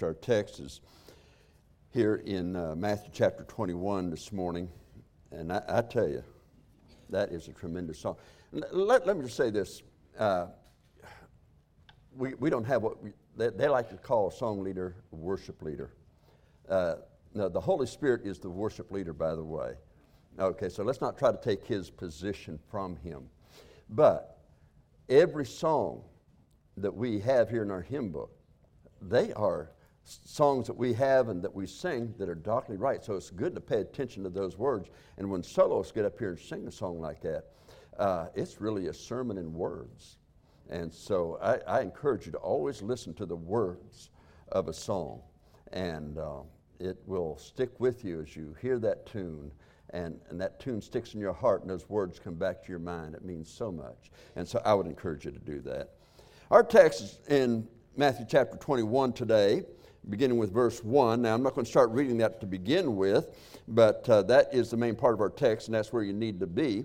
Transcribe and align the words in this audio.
Our 0.00 0.14
text 0.14 0.60
is 0.60 0.80
here 1.90 2.22
in 2.24 2.56
uh, 2.56 2.74
Matthew 2.76 3.10
chapter 3.12 3.44
21 3.44 4.08
this 4.08 4.32
morning. 4.32 4.68
And 5.30 5.52
I, 5.52 5.62
I, 5.68 5.82
tell 5.82 6.08
you, 6.08 6.22
that 7.10 7.30
is 7.30 7.48
a 7.48 7.52
tremendous 7.52 7.98
song. 7.98 8.16
Let, 8.52 9.06
let 9.06 9.16
me 9.16 9.24
just 9.24 9.36
say 9.36 9.50
this. 9.50 9.82
Uh, 10.18 10.46
we, 12.16 12.34
we 12.34 12.48
don't 12.48 12.64
have 12.64 12.82
what 12.82 13.02
we, 13.02 13.10
they, 13.36 13.50
they, 13.50 13.68
like 13.68 13.90
to 13.90 13.96
call 13.96 14.28
a 14.28 14.32
song 14.32 14.62
leader 14.62 14.96
a 15.12 15.16
worship 15.16 15.60
leader. 15.62 15.92
Uh, 16.68 16.94
no, 17.34 17.48
the 17.48 17.60
Holy 17.60 17.86
Spirit 17.86 18.22
is 18.24 18.38
the 18.38 18.50
worship 18.50 18.90
leader, 18.90 19.12
by 19.12 19.34
the 19.34 19.44
way. 19.44 19.74
Okay, 20.38 20.68
so 20.68 20.82
let's 20.82 21.00
not 21.00 21.18
try 21.18 21.30
to 21.30 21.38
take 21.42 21.66
his 21.66 21.90
position 21.90 22.58
from 22.70 22.96
him. 22.96 23.28
But 23.90 24.38
every 25.08 25.46
song 25.46 26.02
that 26.78 26.94
we 26.94 27.20
have 27.20 27.50
here 27.50 27.62
in 27.62 27.70
our 27.70 27.82
hymn 27.82 28.10
book, 28.10 28.30
they 29.02 29.32
are 29.34 29.72
songs 30.04 30.66
that 30.66 30.76
we 30.76 30.92
have 30.94 31.28
and 31.28 31.42
that 31.42 31.54
we 31.54 31.66
sing 31.66 32.14
that 32.18 32.28
are 32.28 32.34
doctrinally 32.34 32.80
right. 32.80 33.04
So 33.04 33.14
it's 33.14 33.30
good 33.30 33.54
to 33.54 33.60
pay 33.60 33.80
attention 33.80 34.22
to 34.24 34.30
those 34.30 34.58
words. 34.58 34.88
And 35.18 35.30
when 35.30 35.42
soloists 35.42 35.92
get 35.92 36.04
up 36.04 36.18
here 36.18 36.30
and 36.30 36.38
sing 36.38 36.66
a 36.66 36.72
song 36.72 37.00
like 37.00 37.20
that, 37.22 37.44
uh, 37.98 38.26
it's 38.34 38.60
really 38.60 38.88
a 38.88 38.94
sermon 38.94 39.38
in 39.38 39.52
words. 39.52 40.16
And 40.70 40.92
so 40.92 41.38
I, 41.42 41.78
I, 41.78 41.80
encourage 41.82 42.24
you 42.24 42.32
to 42.32 42.38
always 42.38 42.80
listen 42.80 43.12
to 43.14 43.26
the 43.26 43.36
words 43.36 44.10
of 44.50 44.68
a 44.68 44.72
song. 44.72 45.20
And 45.72 46.16
uh, 46.16 46.40
it 46.78 46.98
will 47.06 47.36
stick 47.36 47.78
with 47.78 48.04
you 48.04 48.22
as 48.22 48.34
you 48.34 48.56
hear 48.60 48.78
that 48.78 49.06
tune. 49.06 49.52
And, 49.90 50.18
and 50.30 50.40
that 50.40 50.58
tune 50.58 50.80
sticks 50.80 51.12
in 51.12 51.20
your 51.20 51.34
heart, 51.34 51.60
and 51.60 51.68
those 51.68 51.90
words 51.90 52.18
come 52.18 52.34
back 52.34 52.62
to 52.62 52.70
your 52.70 52.78
mind. 52.78 53.14
It 53.14 53.24
means 53.24 53.52
so 53.52 53.70
much. 53.70 54.10
And 54.36 54.48
so 54.48 54.62
I 54.64 54.72
would 54.72 54.86
encourage 54.86 55.26
you 55.26 55.32
to 55.32 55.38
do 55.38 55.60
that. 55.62 55.90
Our 56.50 56.62
text 56.62 57.02
is 57.02 57.20
in 57.28 57.68
Matthew 57.94 58.24
chapter 58.26 58.56
21 58.56 59.12
today, 59.12 59.64
beginning 60.08 60.38
with 60.38 60.52
verse 60.52 60.82
1. 60.82 61.22
Now, 61.22 61.34
I'm 61.34 61.42
not 61.42 61.54
going 61.54 61.64
to 61.64 61.70
start 61.70 61.90
reading 61.90 62.18
that 62.18 62.40
to 62.40 62.46
begin 62.46 62.96
with, 62.96 63.36
but 63.68 64.08
uh, 64.08 64.22
that 64.22 64.52
is 64.52 64.70
the 64.70 64.76
main 64.76 64.94
part 64.94 65.14
of 65.14 65.20
our 65.20 65.30
text, 65.30 65.68
and 65.68 65.74
that's 65.74 65.92
where 65.92 66.02
you 66.02 66.12
need 66.12 66.40
to 66.40 66.46
be. 66.46 66.84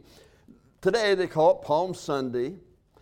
Today, 0.81 1.15
they 1.15 1.27
call 1.27 1.59
it 1.59 1.65
Palm 1.65 1.93
Sunday. 1.93 2.55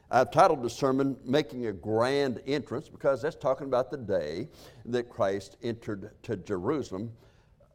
I've 0.09 0.31
titled 0.31 0.63
the 0.63 0.69
sermon 0.69 1.17
Making 1.25 1.67
a 1.67 1.73
Grand 1.73 2.41
Entrance 2.45 2.87
because 2.87 3.21
that's 3.21 3.35
talking 3.35 3.67
about 3.67 3.91
the 3.91 3.97
day 3.97 4.47
that 4.85 5.09
Christ 5.09 5.57
entered 5.61 6.11
to 6.23 6.37
Jerusalem 6.37 7.11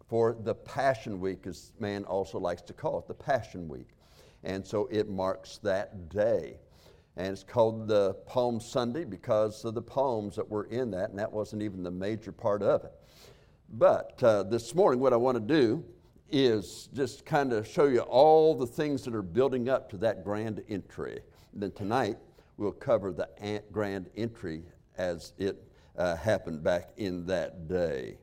for 0.08 0.36
the 0.42 0.54
Passion 0.54 1.20
Week, 1.20 1.46
as 1.46 1.72
man 1.78 2.04
also 2.04 2.38
likes 2.38 2.62
to 2.62 2.72
call 2.72 2.98
it, 2.98 3.08
the 3.08 3.14
Passion 3.14 3.68
Week. 3.68 3.88
And 4.42 4.66
so 4.66 4.88
it 4.90 5.08
marks 5.08 5.58
that 5.58 6.08
day. 6.08 6.56
And 7.20 7.34
it's 7.34 7.44
called 7.44 7.86
the 7.86 8.14
Palm 8.24 8.60
Sunday 8.60 9.04
because 9.04 9.62
of 9.66 9.74
the 9.74 9.82
palms 9.82 10.36
that 10.36 10.48
were 10.48 10.64
in 10.64 10.90
that, 10.92 11.10
and 11.10 11.18
that 11.18 11.30
wasn't 11.30 11.60
even 11.60 11.82
the 11.82 11.90
major 11.90 12.32
part 12.32 12.62
of 12.62 12.82
it. 12.82 12.94
But 13.68 14.18
uh, 14.22 14.44
this 14.44 14.74
morning, 14.74 15.00
what 15.00 15.12
I 15.12 15.16
want 15.16 15.36
to 15.36 15.40
do 15.54 15.84
is 16.30 16.88
just 16.94 17.26
kind 17.26 17.52
of 17.52 17.68
show 17.68 17.84
you 17.84 18.00
all 18.00 18.54
the 18.54 18.66
things 18.66 19.04
that 19.04 19.14
are 19.14 19.20
building 19.20 19.68
up 19.68 19.90
to 19.90 19.98
that 19.98 20.24
grand 20.24 20.62
entry. 20.70 21.20
And 21.52 21.62
then 21.62 21.72
tonight, 21.72 22.16
we'll 22.56 22.72
cover 22.72 23.12
the 23.12 23.28
grand 23.70 24.08
entry 24.16 24.62
as 24.96 25.34
it 25.36 25.62
uh, 25.98 26.16
happened 26.16 26.62
back 26.62 26.88
in 26.96 27.26
that 27.26 27.68
day. 27.68 28.16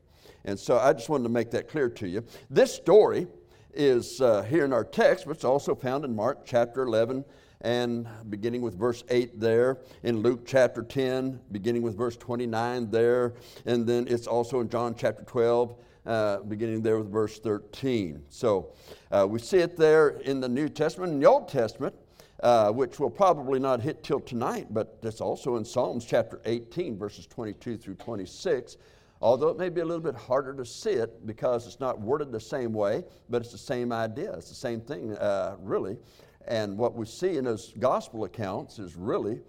And 0.44 0.58
so 0.58 0.76
I 0.76 0.92
just 0.92 1.08
wanted 1.08 1.22
to 1.22 1.30
make 1.30 1.52
that 1.52 1.68
clear 1.68 1.88
to 1.88 2.08
you. 2.08 2.24
This 2.50 2.74
story 2.74 3.28
is 3.72 4.20
uh, 4.20 4.42
here 4.42 4.64
in 4.64 4.72
our 4.72 4.82
text, 4.82 5.24
but 5.24 5.36
it's 5.36 5.44
also 5.44 5.76
found 5.76 6.04
in 6.04 6.16
Mark 6.16 6.44
chapter 6.44 6.82
11 6.82 7.24
and 7.60 8.06
beginning 8.30 8.62
with 8.62 8.78
verse 8.78 9.04
8 9.08 9.40
there, 9.40 9.78
in 10.02 10.18
Luke 10.18 10.46
chapter 10.46 10.82
10, 10.82 11.40
beginning 11.52 11.82
with 11.82 11.96
verse 11.96 12.16
29 12.16 12.90
there, 12.90 13.34
and 13.66 13.86
then 13.86 14.06
it's 14.08 14.26
also 14.26 14.60
in 14.60 14.68
John 14.68 14.94
chapter 14.96 15.22
12. 15.24 15.76
Uh, 16.06 16.38
beginning 16.44 16.80
there 16.80 16.96
with 16.96 17.12
verse 17.12 17.38
13. 17.38 18.22
So 18.30 18.72
uh, 19.10 19.26
we 19.28 19.38
see 19.38 19.58
it 19.58 19.76
there 19.76 20.08
in 20.08 20.40
the 20.40 20.48
New 20.48 20.70
Testament. 20.70 21.12
In 21.12 21.20
the 21.20 21.26
Old 21.26 21.48
Testament, 21.48 21.94
uh, 22.42 22.70
which 22.70 22.98
we'll 22.98 23.10
probably 23.10 23.58
not 23.58 23.82
hit 23.82 24.02
till 24.02 24.20
tonight, 24.20 24.68
but 24.70 24.98
it's 25.02 25.20
also 25.20 25.56
in 25.56 25.66
Psalms 25.66 26.06
chapter 26.06 26.40
18, 26.46 26.96
verses 26.96 27.26
22 27.26 27.76
through 27.76 27.96
26. 27.96 28.78
Although 29.20 29.48
it 29.48 29.58
may 29.58 29.68
be 29.68 29.80
a 29.80 29.84
little 29.84 30.02
bit 30.02 30.14
harder 30.14 30.54
to 30.54 30.64
see 30.64 30.92
it 30.92 31.26
because 31.26 31.66
it's 31.66 31.80
not 31.80 32.00
worded 32.00 32.30
the 32.30 32.40
same 32.40 32.72
way, 32.72 33.04
but 33.28 33.42
it's 33.42 33.52
the 33.52 33.58
same 33.58 33.92
idea. 33.92 34.32
It's 34.32 34.48
the 34.48 34.54
same 34.54 34.80
thing, 34.80 35.12
uh, 35.16 35.56
really. 35.60 35.98
And 36.48 36.78
what 36.78 36.94
we 36.94 37.04
see 37.04 37.36
in 37.36 37.44
those 37.44 37.74
gospel 37.78 38.24
accounts 38.24 38.78
is 38.78 38.96
really 38.96 39.42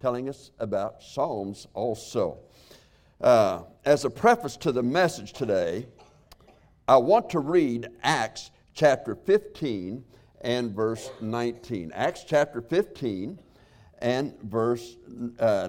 telling 0.00 0.30
us 0.30 0.50
about 0.58 1.02
Psalms 1.02 1.68
also. 1.74 2.38
Uh, 3.20 3.64
as 3.84 4.06
a 4.06 4.10
preface 4.10 4.56
to 4.56 4.72
the 4.72 4.82
message 4.82 5.34
today, 5.34 5.86
I 6.86 6.96
want 6.96 7.28
to 7.30 7.40
read 7.40 7.88
Acts 8.02 8.50
chapter 8.72 9.14
15 9.14 10.02
and 10.40 10.74
verse 10.74 11.10
19. 11.20 11.92
Acts 11.92 12.24
chapter 12.26 12.62
15 12.62 13.38
and 13.98 14.40
verse 14.40 14.96
uh, 15.38 15.68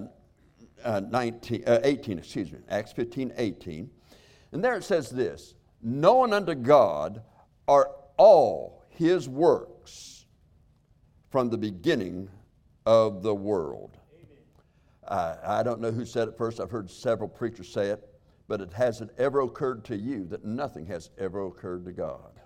uh, 0.86 1.02
19, 1.10 1.64
uh, 1.68 1.80
18, 1.84 2.20
excuse 2.20 2.54
me, 2.54 2.60
Acts 2.70 2.94
15, 2.94 3.34
18. 3.36 3.90
And 4.54 4.64
there 4.64 4.78
it 4.78 4.86
says 4.86 5.10
this 5.10 5.56
Knowing 5.82 6.32
unto 6.32 6.56
God 6.56 7.22
are 7.68 7.92
all 8.16 8.86
his 8.88 9.28
works 9.28 10.19
from 11.30 11.50
the 11.50 11.58
beginning 11.58 12.30
of 12.86 13.24
the 13.24 13.34
world. 13.34 13.98
I, 15.08 15.36
I 15.44 15.64
don't 15.64 15.82
know 15.82 15.92
who 15.92 16.06
said 16.06 16.28
it 16.28 16.38
first. 16.38 16.60
I've 16.60 16.72
heard 16.72 16.90
several 16.90 17.30
preachers 17.30 17.70
say 17.70 17.88
it, 17.88 18.08
but 18.48 18.62
it 18.62 18.74
hasn't 18.74 19.12
ever 19.18 19.42
occurred 19.42 19.84
to 19.86 19.98
you 19.98 20.26
that 20.26 20.44
nothing 20.44 20.86
has 20.88 21.10
ever 21.18 21.46
occurred 21.46 21.86
to 21.86 21.92
God. 21.92 22.40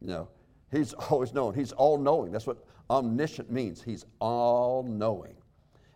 You 0.00 0.08
know, 0.08 0.28
He's 0.70 0.92
always 1.10 1.32
known. 1.32 1.54
He's 1.54 1.72
all 1.72 1.98
knowing. 1.98 2.32
That's 2.32 2.46
what 2.46 2.64
omniscient 2.90 3.50
means. 3.50 3.82
He's 3.82 4.04
all 4.20 4.82
knowing. 4.82 5.34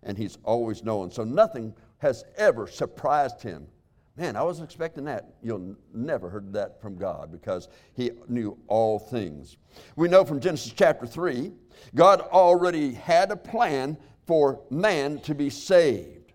And 0.03 0.17
He's 0.17 0.39
always 0.45 0.85
knowing. 0.85 1.11
So 1.11 1.25
nothing 1.25 1.75
has 1.99 2.25
ever 2.37 2.67
surprised 2.67 3.43
Him 3.43 3.67
Man, 4.17 4.35
I 4.35 4.43
wasn't 4.43 4.67
expecting 4.69 5.05
that. 5.05 5.35
You'll 5.43 5.77
never 5.93 6.31
heard 6.31 6.53
that 6.55 6.81
from 6.81 6.97
God 6.97 7.31
because 7.31 7.69
He 7.95 8.13
knew 8.29 8.57
all 8.67 8.99
things. 8.99 9.59
We 9.95 10.09
know 10.09 10.25
from 10.25 10.41
Genesis 10.41 10.73
chapter 10.73 11.07
3, 11.07 11.53
God 11.95 12.23
already 12.23 12.95
had 12.95 13.31
a 13.31 13.37
plan 13.37 13.99
for 14.27 14.63
man 14.71 15.21
to 15.21 15.35
be 15.35 15.51
saved. 15.51 16.33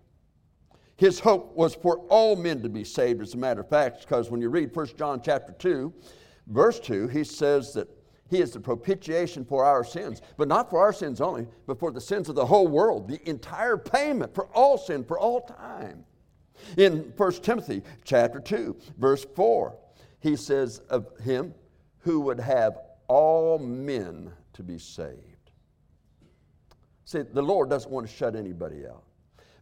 His 0.96 1.18
hope 1.18 1.56
was 1.56 1.74
for 1.74 1.98
all 2.08 2.36
men 2.36 2.62
to 2.62 2.68
be 2.68 2.84
saved, 2.84 3.20
as 3.20 3.34
a 3.34 3.36
matter 3.38 3.62
of 3.62 3.68
fact, 3.68 4.02
because 4.02 4.30
when 4.30 4.40
you 4.40 4.48
read 4.48 4.74
1 4.74 4.86
John 4.96 5.20
chapter 5.20 5.52
2, 5.52 5.92
verse 6.46 6.78
2, 6.78 7.08
he 7.08 7.24
says 7.24 7.72
that 7.74 7.88
he 8.30 8.40
is 8.40 8.52
the 8.52 8.60
propitiation 8.60 9.44
for 9.44 9.64
our 9.64 9.82
sins, 9.82 10.22
but 10.36 10.46
not 10.46 10.70
for 10.70 10.78
our 10.78 10.92
sins 10.92 11.20
only, 11.20 11.48
but 11.66 11.80
for 11.80 11.90
the 11.90 12.00
sins 12.00 12.28
of 12.28 12.36
the 12.36 12.46
whole 12.46 12.68
world, 12.68 13.08
the 13.08 13.28
entire 13.28 13.76
payment 13.76 14.32
for 14.32 14.46
all 14.54 14.78
sin, 14.78 15.02
for 15.04 15.18
all 15.18 15.40
time. 15.40 16.04
In 16.76 17.12
1 17.16 17.32
Timothy 17.42 17.82
chapter 18.04 18.40
2, 18.40 18.76
verse 18.98 19.24
4, 19.34 19.76
he 20.20 20.36
says 20.36 20.78
of 20.90 21.08
him 21.20 21.54
who 22.00 22.20
would 22.20 22.40
have 22.40 22.78
all 23.08 23.58
men 23.58 24.32
to 24.54 24.62
be 24.62 24.78
saved. 24.78 25.50
See, 27.04 27.22
the 27.22 27.42
Lord 27.42 27.68
doesn't 27.68 27.90
want 27.90 28.06
to 28.06 28.12
shut 28.12 28.36
anybody 28.36 28.86
out. 28.86 29.04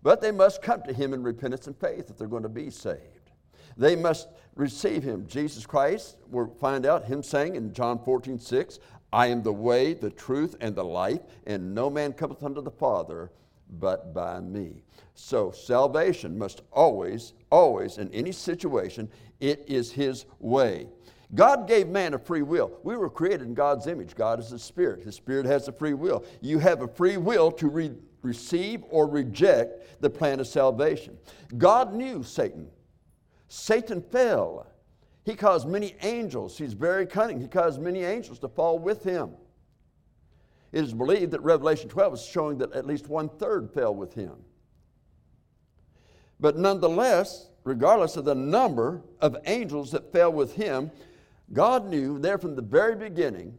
But 0.02 0.20
they 0.20 0.30
must 0.30 0.62
come 0.62 0.82
to 0.84 0.92
him 0.92 1.12
in 1.12 1.22
repentance 1.22 1.66
and 1.66 1.76
faith 1.76 2.10
if 2.10 2.16
they're 2.16 2.28
going 2.28 2.44
to 2.44 2.48
be 2.48 2.70
saved. 2.70 3.30
They 3.76 3.96
must 3.96 4.28
receive 4.56 5.02
him. 5.02 5.26
Jesus 5.26 5.66
Christ, 5.66 6.16
we'll 6.28 6.54
find 6.60 6.86
out 6.86 7.04
him 7.04 7.22
saying 7.22 7.56
in 7.56 7.72
John 7.72 7.98
14, 7.98 8.38
6, 8.38 8.78
I 9.12 9.26
am 9.26 9.42
the 9.42 9.52
way, 9.52 9.94
the 9.94 10.10
truth, 10.10 10.56
and 10.60 10.74
the 10.74 10.84
life, 10.84 11.20
and 11.46 11.74
no 11.74 11.90
man 11.90 12.12
cometh 12.12 12.42
unto 12.42 12.62
the 12.62 12.70
Father 12.70 13.30
but 13.78 14.12
by 14.12 14.40
me. 14.40 14.82
So 15.14 15.50
salvation 15.50 16.36
must 16.36 16.62
always, 16.72 17.34
always, 17.50 17.98
in 17.98 18.12
any 18.12 18.32
situation, 18.32 19.08
it 19.40 19.64
is 19.68 19.92
His 19.92 20.26
way. 20.38 20.88
God 21.34 21.68
gave 21.68 21.88
man 21.88 22.14
a 22.14 22.18
free 22.18 22.42
will. 22.42 22.72
We 22.82 22.96
were 22.96 23.10
created 23.10 23.42
in 23.42 23.54
God's 23.54 23.86
image. 23.86 24.14
God 24.16 24.40
is 24.40 24.52
a 24.52 24.58
spirit. 24.58 25.04
His 25.04 25.14
spirit 25.14 25.46
has 25.46 25.68
a 25.68 25.72
free 25.72 25.94
will. 25.94 26.24
You 26.40 26.58
have 26.58 26.82
a 26.82 26.88
free 26.88 27.16
will 27.16 27.52
to 27.52 27.68
re- 27.68 27.92
receive 28.22 28.82
or 28.88 29.06
reject 29.06 30.00
the 30.00 30.10
plan 30.10 30.40
of 30.40 30.48
salvation. 30.48 31.16
God 31.56 31.94
knew 31.94 32.22
Satan. 32.24 32.68
Satan 33.48 34.02
fell. 34.02 34.66
He 35.24 35.34
caused 35.34 35.68
many 35.68 35.94
angels. 36.02 36.58
He's 36.58 36.72
very 36.72 37.06
cunning. 37.06 37.40
He 37.40 37.46
caused 37.46 37.80
many 37.80 38.02
angels 38.02 38.38
to 38.40 38.48
fall 38.48 38.78
with 38.78 39.04
him. 39.04 39.30
It 40.72 40.84
is 40.84 40.94
believed 40.94 41.32
that 41.32 41.42
Revelation 41.42 41.88
12 41.88 42.14
is 42.14 42.22
showing 42.24 42.58
that 42.58 42.72
at 42.72 42.86
least 42.86 43.08
one 43.08 43.28
third 43.28 43.70
fell 43.72 43.94
with 43.94 44.14
him. 44.14 44.32
But 46.38 46.56
nonetheless, 46.56 47.50
regardless 47.64 48.16
of 48.16 48.24
the 48.24 48.34
number 48.34 49.02
of 49.20 49.36
angels 49.46 49.90
that 49.92 50.12
fell 50.12 50.32
with 50.32 50.54
him, 50.54 50.90
God 51.52 51.86
knew 51.86 52.18
there 52.18 52.38
from 52.38 52.54
the 52.54 52.62
very 52.62 52.96
beginning 52.96 53.58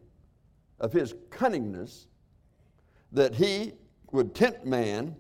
of 0.80 0.94
his 0.94 1.14
cunningness 1.30 2.08
that 3.12 3.36
he 3.36 3.74
would 4.12 4.34
tempt 4.34 4.66
man 4.66 5.16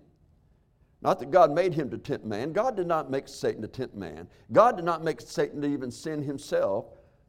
Not 1.01 1.19
that 1.19 1.31
God 1.31 1.51
made 1.51 1.73
him 1.73 1.89
to 1.89 1.97
tempt 1.97 2.25
man. 2.25 2.53
God 2.53 2.75
did 2.75 2.87
not 2.87 3.09
make 3.09 3.27
Satan 3.27 3.61
to 3.63 3.67
tempt 3.67 3.95
man. 3.95 4.27
God 4.51 4.75
did 4.75 4.85
not 4.85 5.03
make 5.03 5.19
Satan 5.19 5.61
to 5.61 5.67
even 5.67 5.89
sin 5.89 6.21
himself. 6.21 6.85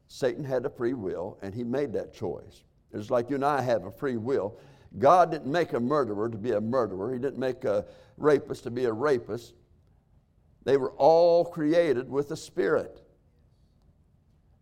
Satan 0.09 0.44
had 0.44 0.67
a 0.67 0.70
free 0.70 0.93
will, 0.93 1.38
and 1.41 1.55
he 1.55 1.64
made 1.64 1.93
that 1.94 2.12
choice. 2.12 2.64
It's 2.92 3.10
like 3.10 3.30
you 3.30 3.36
and 3.36 3.44
I 3.44 3.60
have 3.62 3.84
a 3.84 3.90
free 3.90 4.16
will. 4.16 4.58
God 4.98 5.30
didn't 5.30 5.50
make 5.50 5.72
a 5.72 5.80
murderer 5.80 6.28
to 6.28 6.36
be 6.36 6.52
a 6.52 6.60
murderer, 6.60 7.12
He 7.12 7.18
didn't 7.18 7.38
make 7.38 7.64
a 7.64 7.84
rapist 8.16 8.64
to 8.64 8.70
be 8.70 8.84
a 8.84 8.92
rapist. 8.92 9.54
They 10.64 10.76
were 10.76 10.92
all 10.92 11.44
created 11.44 12.08
with 12.08 12.30
a 12.30 12.36
spirit. 12.36 13.02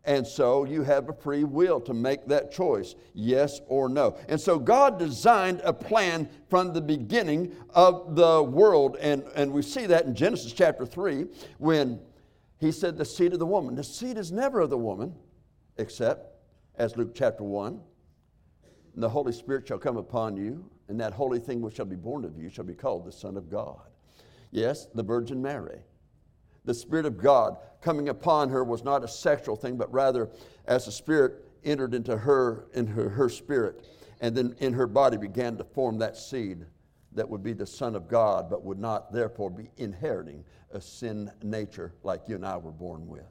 And 0.05 0.27
so 0.27 0.65
you 0.65 0.83
have 0.83 1.11
a 1.11 1.13
free 1.13 1.45
will 1.45 1.79
to 1.83 1.93
make 1.93 2.27
that 2.29 2.51
choice, 2.51 2.95
yes 3.13 3.61
or 3.67 3.89
no. 3.89 4.17
And 4.29 4.41
so 4.41 4.59
God 4.59 4.99
designed 4.99 5.61
a 5.63 5.75
plan 5.75 6.29
from 6.49 6.73
the 6.73 6.81
beginning 6.81 7.55
of 7.71 8.17
the 8.17 8.43
world. 8.43 8.97
And, 8.99 9.25
and 9.35 9.53
we 9.53 9.61
see 9.61 9.85
that 9.87 10.07
in 10.07 10.15
Genesis 10.15 10.53
chapter 10.53 10.87
3 10.87 11.27
when 11.59 12.01
he 12.59 12.73
said, 12.73 12.97
The 12.97 13.05
seed 13.05 13.35
of 13.35 13.39
the 13.41 13.47
woman. 13.47 13.75
The 13.75 13.85
seed 13.85 14.17
is 14.17 14.33
never 14.33 14.61
of 14.61 14.71
the 14.71 14.79
woman, 14.79 15.15
except, 15.77 16.35
as 16.77 16.97
Luke 16.97 17.15
chapter 17.15 17.45
1, 17.45 17.81
the 18.95 19.09
Holy 19.09 19.33
Spirit 19.33 19.67
shall 19.67 19.79
come 19.79 19.97
upon 19.97 20.37
you, 20.37 20.69
and 20.89 21.01
that 21.01 21.13
holy 21.13 21.39
thing 21.39 21.61
which 21.61 21.77
shall 21.77 21.85
be 21.87 21.97
born 21.97 22.25
of 22.25 22.37
you 22.39 22.49
shall 22.49 22.65
be 22.65 22.75
called 22.75 23.05
the 23.05 23.13
Son 23.13 23.37
of 23.37 23.51
God. 23.51 23.81
Yes, 24.51 24.87
the 24.95 25.03
Virgin 25.03 25.41
Mary 25.41 25.81
the 26.65 26.75
Spirit 26.75 27.07
of 27.07 27.19
God 27.19 27.57
coming 27.81 28.09
upon 28.09 28.49
her 28.51 28.63
was 28.63 28.85
not 28.85 29.05
a 29.05 29.09
sexual 29.09 29.57
thing, 29.57 29.77
but 29.77 29.93
rather 29.93 30.29
as 30.67 30.85
the 30.85 30.93
Spirit 30.93 31.45
entered 31.65 31.95
into 31.95 32.17
her, 32.17 32.67
in 32.75 32.87
her, 32.87 33.09
her 33.09 33.29
spirit, 33.29 33.87
and 34.21 34.37
then 34.37 34.55
in 34.59 34.73
her 34.73 34.87
body 34.87 35.17
began 35.17 35.57
to 35.57 35.65
form 35.65 35.99
that 35.99 36.17
seed 36.17 36.65
that 37.13 37.29
would 37.29 37.43
be 37.43 37.53
the 37.53 37.67
Son 37.67 37.97
of 37.97 38.09
God, 38.09 38.49
but 38.49 38.65
would 38.65 38.79
not 38.79 39.13
therefore 39.13 39.51
be 39.51 39.71
inheriting 39.79 40.45
a 40.73 40.81
sin 40.81 41.31
nature 41.43 41.93
like 42.05 42.23
you 42.29 42.37
and 42.37 42.47
I 42.47 42.57
were 42.57 42.71
born 42.71 43.09
with. 43.09 43.27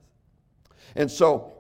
And 0.96 1.10
so 1.10 1.54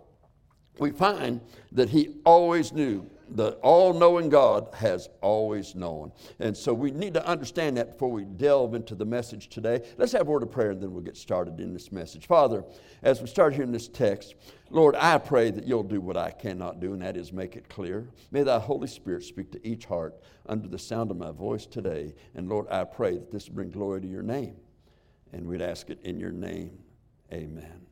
we 0.79 0.91
find 0.91 1.39
that 1.71 1.89
he 1.89 2.17
always 2.25 2.73
knew 2.73 3.09
the 3.35 3.51
all 3.61 3.93
knowing 3.93 4.29
God 4.29 4.69
has 4.73 5.09
always 5.21 5.75
known. 5.75 6.11
And 6.39 6.55
so 6.55 6.73
we 6.73 6.91
need 6.91 7.13
to 7.13 7.25
understand 7.27 7.77
that 7.77 7.93
before 7.93 8.11
we 8.11 8.25
delve 8.25 8.73
into 8.73 8.95
the 8.95 9.05
message 9.05 9.49
today. 9.49 9.81
Let's 9.97 10.11
have 10.13 10.27
a 10.27 10.31
word 10.31 10.43
of 10.43 10.51
prayer 10.51 10.71
and 10.71 10.81
then 10.81 10.91
we'll 10.91 11.03
get 11.03 11.17
started 11.17 11.59
in 11.59 11.73
this 11.73 11.91
message. 11.91 12.27
Father, 12.27 12.63
as 13.03 13.21
we 13.21 13.27
start 13.27 13.53
here 13.53 13.63
in 13.63 13.71
this 13.71 13.87
text, 13.87 14.35
Lord, 14.69 14.95
I 14.95 15.17
pray 15.17 15.51
that 15.51 15.65
you'll 15.65 15.83
do 15.83 15.99
what 15.99 16.17
I 16.17 16.29
cannot 16.29 16.79
do, 16.79 16.93
and 16.93 17.01
that 17.01 17.17
is 17.17 17.33
make 17.33 17.55
it 17.55 17.69
clear. 17.69 18.07
May 18.31 18.43
thy 18.43 18.59
Holy 18.59 18.87
Spirit 18.87 19.23
speak 19.23 19.51
to 19.53 19.67
each 19.67 19.85
heart 19.85 20.15
under 20.45 20.67
the 20.67 20.77
sound 20.77 21.09
of 21.09 21.17
my 21.17 21.31
voice 21.31 21.65
today. 21.65 22.13
And 22.35 22.47
Lord, 22.47 22.67
I 22.69 22.83
pray 22.83 23.13
that 23.13 23.31
this 23.31 23.49
bring 23.49 23.71
glory 23.71 24.01
to 24.01 24.07
your 24.07 24.21
name. 24.21 24.55
And 25.31 25.47
we'd 25.47 25.61
ask 25.61 25.89
it 25.89 25.99
in 26.03 26.19
your 26.19 26.31
name. 26.31 26.77
Amen. 27.31 27.85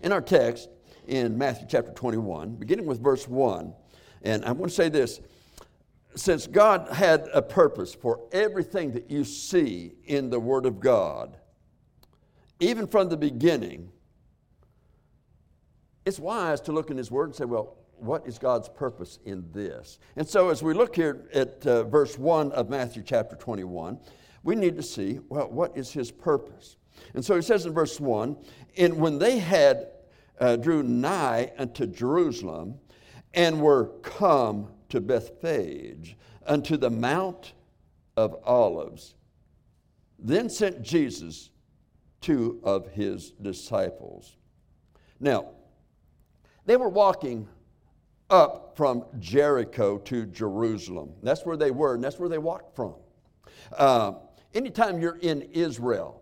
In 0.00 0.12
our 0.12 0.20
text, 0.20 0.68
in 1.06 1.36
Matthew 1.36 1.66
chapter 1.68 1.92
21, 1.92 2.56
beginning 2.56 2.86
with 2.86 3.02
verse 3.02 3.26
1. 3.28 3.72
And 4.22 4.44
I 4.44 4.52
want 4.52 4.70
to 4.70 4.74
say 4.74 4.88
this 4.88 5.20
since 6.14 6.46
God 6.46 6.88
had 6.92 7.28
a 7.32 7.40
purpose 7.40 7.94
for 7.94 8.20
everything 8.32 8.92
that 8.92 9.10
you 9.10 9.24
see 9.24 9.94
in 10.04 10.28
the 10.28 10.38
Word 10.38 10.66
of 10.66 10.78
God, 10.78 11.38
even 12.60 12.86
from 12.86 13.08
the 13.08 13.16
beginning, 13.16 13.90
it's 16.04 16.18
wise 16.18 16.60
to 16.62 16.72
look 16.72 16.90
in 16.90 16.96
His 16.96 17.10
Word 17.10 17.30
and 17.30 17.34
say, 17.34 17.44
well, 17.44 17.76
what 17.96 18.26
is 18.26 18.38
God's 18.38 18.68
purpose 18.68 19.20
in 19.24 19.50
this? 19.52 19.98
And 20.16 20.28
so, 20.28 20.50
as 20.50 20.62
we 20.62 20.74
look 20.74 20.94
here 20.94 21.28
at 21.32 21.66
uh, 21.66 21.84
verse 21.84 22.18
1 22.18 22.52
of 22.52 22.68
Matthew 22.68 23.02
chapter 23.02 23.36
21, 23.36 23.98
we 24.42 24.54
need 24.54 24.76
to 24.76 24.82
see, 24.82 25.20
well, 25.28 25.48
what 25.48 25.76
is 25.76 25.92
His 25.92 26.10
purpose? 26.10 26.76
And 27.14 27.24
so 27.24 27.36
he 27.36 27.42
says 27.42 27.66
in 27.66 27.72
verse 27.72 28.00
1 28.00 28.36
And 28.76 28.98
when 28.98 29.18
they 29.18 29.38
had 29.38 29.88
uh, 30.40 30.56
drew 30.56 30.82
nigh 30.82 31.52
unto 31.58 31.86
Jerusalem 31.86 32.78
and 33.34 33.60
were 33.60 33.86
come 34.02 34.68
to 34.88 35.00
Bethphage 35.00 36.16
unto 36.46 36.76
the 36.76 36.90
Mount 36.90 37.54
of 38.16 38.36
Olives. 38.44 39.14
Then 40.18 40.48
sent 40.48 40.82
Jesus 40.82 41.50
two 42.20 42.60
of 42.62 42.88
his 42.88 43.30
disciples. 43.32 44.36
Now, 45.18 45.46
they 46.64 46.76
were 46.76 46.88
walking 46.88 47.48
up 48.30 48.76
from 48.76 49.04
Jericho 49.18 49.98
to 49.98 50.26
Jerusalem. 50.26 51.12
That's 51.22 51.44
where 51.44 51.56
they 51.56 51.70
were, 51.70 51.94
and 51.94 52.02
that's 52.02 52.18
where 52.18 52.28
they 52.28 52.38
walked 52.38 52.74
from. 52.74 52.94
Uh, 53.76 54.12
anytime 54.54 55.00
you're 55.00 55.18
in 55.18 55.42
Israel, 55.52 56.21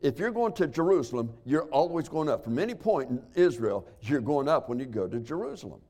if 0.00 0.18
you're 0.18 0.30
going 0.30 0.52
to 0.54 0.66
Jerusalem, 0.66 1.32
you're 1.44 1.64
always 1.64 2.08
going 2.08 2.28
up. 2.28 2.44
From 2.44 2.58
any 2.58 2.74
point 2.74 3.10
in 3.10 3.22
Israel, 3.34 3.86
you're 4.02 4.20
going 4.20 4.48
up 4.48 4.68
when 4.68 4.78
you 4.78 4.86
go 4.86 5.06
to 5.08 5.18
Jerusalem. 5.18 5.80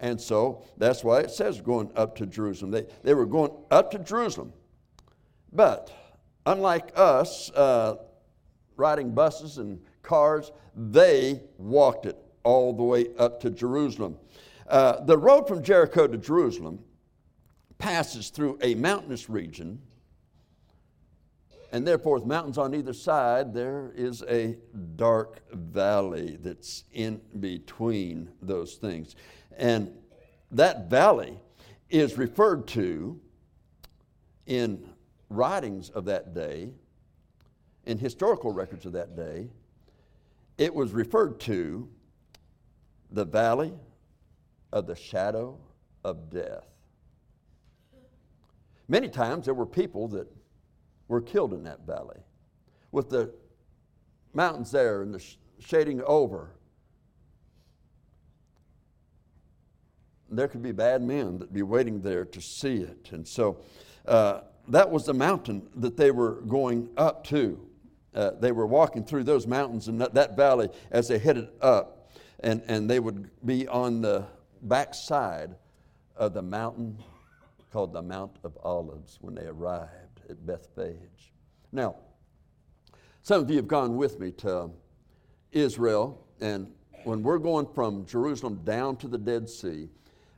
And 0.00 0.20
so 0.20 0.64
that's 0.78 1.04
why 1.04 1.20
it 1.20 1.30
says 1.30 1.60
going 1.60 1.92
up 1.94 2.16
to 2.16 2.26
Jerusalem. 2.26 2.70
They, 2.70 2.86
they 3.02 3.14
were 3.14 3.26
going 3.26 3.52
up 3.70 3.90
to 3.92 3.98
Jerusalem. 3.98 4.52
But 5.52 5.92
unlike 6.46 6.90
us, 6.96 7.50
uh, 7.50 7.96
riding 8.76 9.12
buses 9.12 9.58
and 9.58 9.80
cars, 10.02 10.52
they 10.74 11.42
walked 11.58 12.06
it 12.06 12.16
all 12.42 12.72
the 12.72 12.82
way 12.82 13.08
up 13.18 13.40
to 13.40 13.50
Jerusalem. 13.50 14.16
Uh, 14.66 15.04
the 15.04 15.18
road 15.18 15.46
from 15.46 15.62
Jericho 15.62 16.06
to 16.06 16.16
Jerusalem 16.16 16.78
passes 17.78 18.30
through 18.30 18.58
a 18.62 18.74
mountainous 18.74 19.28
region 19.28 19.80
and 21.72 21.86
therefore, 21.86 22.14
with 22.14 22.26
mountains 22.26 22.58
on 22.58 22.74
either 22.74 22.92
side, 22.92 23.54
there 23.54 23.92
is 23.94 24.22
a 24.28 24.56
dark 24.96 25.40
valley 25.52 26.36
that's 26.40 26.84
in 26.92 27.20
between 27.38 28.30
those 28.42 28.74
things. 28.74 29.14
And 29.56 29.92
that 30.50 30.90
valley 30.90 31.38
is 31.88 32.18
referred 32.18 32.66
to 32.68 33.20
in 34.46 34.84
writings 35.28 35.90
of 35.90 36.04
that 36.06 36.34
day, 36.34 36.70
in 37.84 37.98
historical 37.98 38.52
records 38.52 38.84
of 38.84 38.92
that 38.92 39.16
day. 39.16 39.48
It 40.58 40.74
was 40.74 40.92
referred 40.92 41.38
to 41.40 41.88
the 43.12 43.24
valley 43.24 43.72
of 44.72 44.86
the 44.86 44.96
shadow 44.96 45.58
of 46.04 46.30
death. 46.30 46.66
Many 48.88 49.08
times 49.08 49.44
there 49.44 49.54
were 49.54 49.66
people 49.66 50.08
that 50.08 50.26
were 51.10 51.20
killed 51.20 51.52
in 51.52 51.64
that 51.64 51.84
valley. 51.84 52.20
With 52.92 53.10
the 53.10 53.34
mountains 54.32 54.70
there 54.70 55.02
and 55.02 55.12
the 55.12 55.22
shading 55.58 56.00
over, 56.02 56.52
there 60.30 60.46
could 60.46 60.62
be 60.62 60.70
bad 60.70 61.02
men 61.02 61.40
that 61.40 61.52
be 61.52 61.62
waiting 61.62 62.00
there 62.00 62.24
to 62.24 62.40
see 62.40 62.76
it. 62.76 63.08
And 63.10 63.26
so 63.26 63.58
uh, 64.06 64.42
that 64.68 64.88
was 64.88 65.04
the 65.04 65.12
mountain 65.12 65.68
that 65.74 65.96
they 65.96 66.12
were 66.12 66.42
going 66.42 66.88
up 66.96 67.24
to. 67.24 67.60
Uh, 68.14 68.30
they 68.38 68.52
were 68.52 68.66
walking 68.66 69.02
through 69.02 69.24
those 69.24 69.48
mountains 69.48 69.88
and 69.88 70.00
that, 70.00 70.14
that, 70.14 70.36
valley 70.36 70.68
as 70.92 71.08
they 71.08 71.18
headed 71.18 71.48
up, 71.60 72.12
and, 72.38 72.62
and 72.68 72.88
they 72.88 73.00
would 73.00 73.30
be 73.44 73.66
on 73.66 74.00
the 74.00 74.24
backside 74.62 75.56
of 76.14 76.34
the 76.34 76.42
mountain 76.42 76.96
called 77.72 77.92
the 77.92 78.02
Mount 78.02 78.36
of 78.44 78.56
Olives 78.62 79.18
when 79.20 79.34
they 79.34 79.46
arrived 79.46 80.09
at 80.30 80.46
Bethphage. 80.46 81.32
Now, 81.72 81.96
some 83.22 83.42
of 83.42 83.50
you 83.50 83.56
have 83.56 83.68
gone 83.68 83.96
with 83.96 84.18
me 84.18 84.30
to 84.32 84.70
Israel, 85.52 86.26
and 86.40 86.72
when 87.04 87.22
we're 87.22 87.38
going 87.38 87.66
from 87.74 88.06
Jerusalem 88.06 88.60
down 88.64 88.96
to 88.98 89.08
the 89.08 89.18
Dead 89.18 89.48
Sea, 89.48 89.88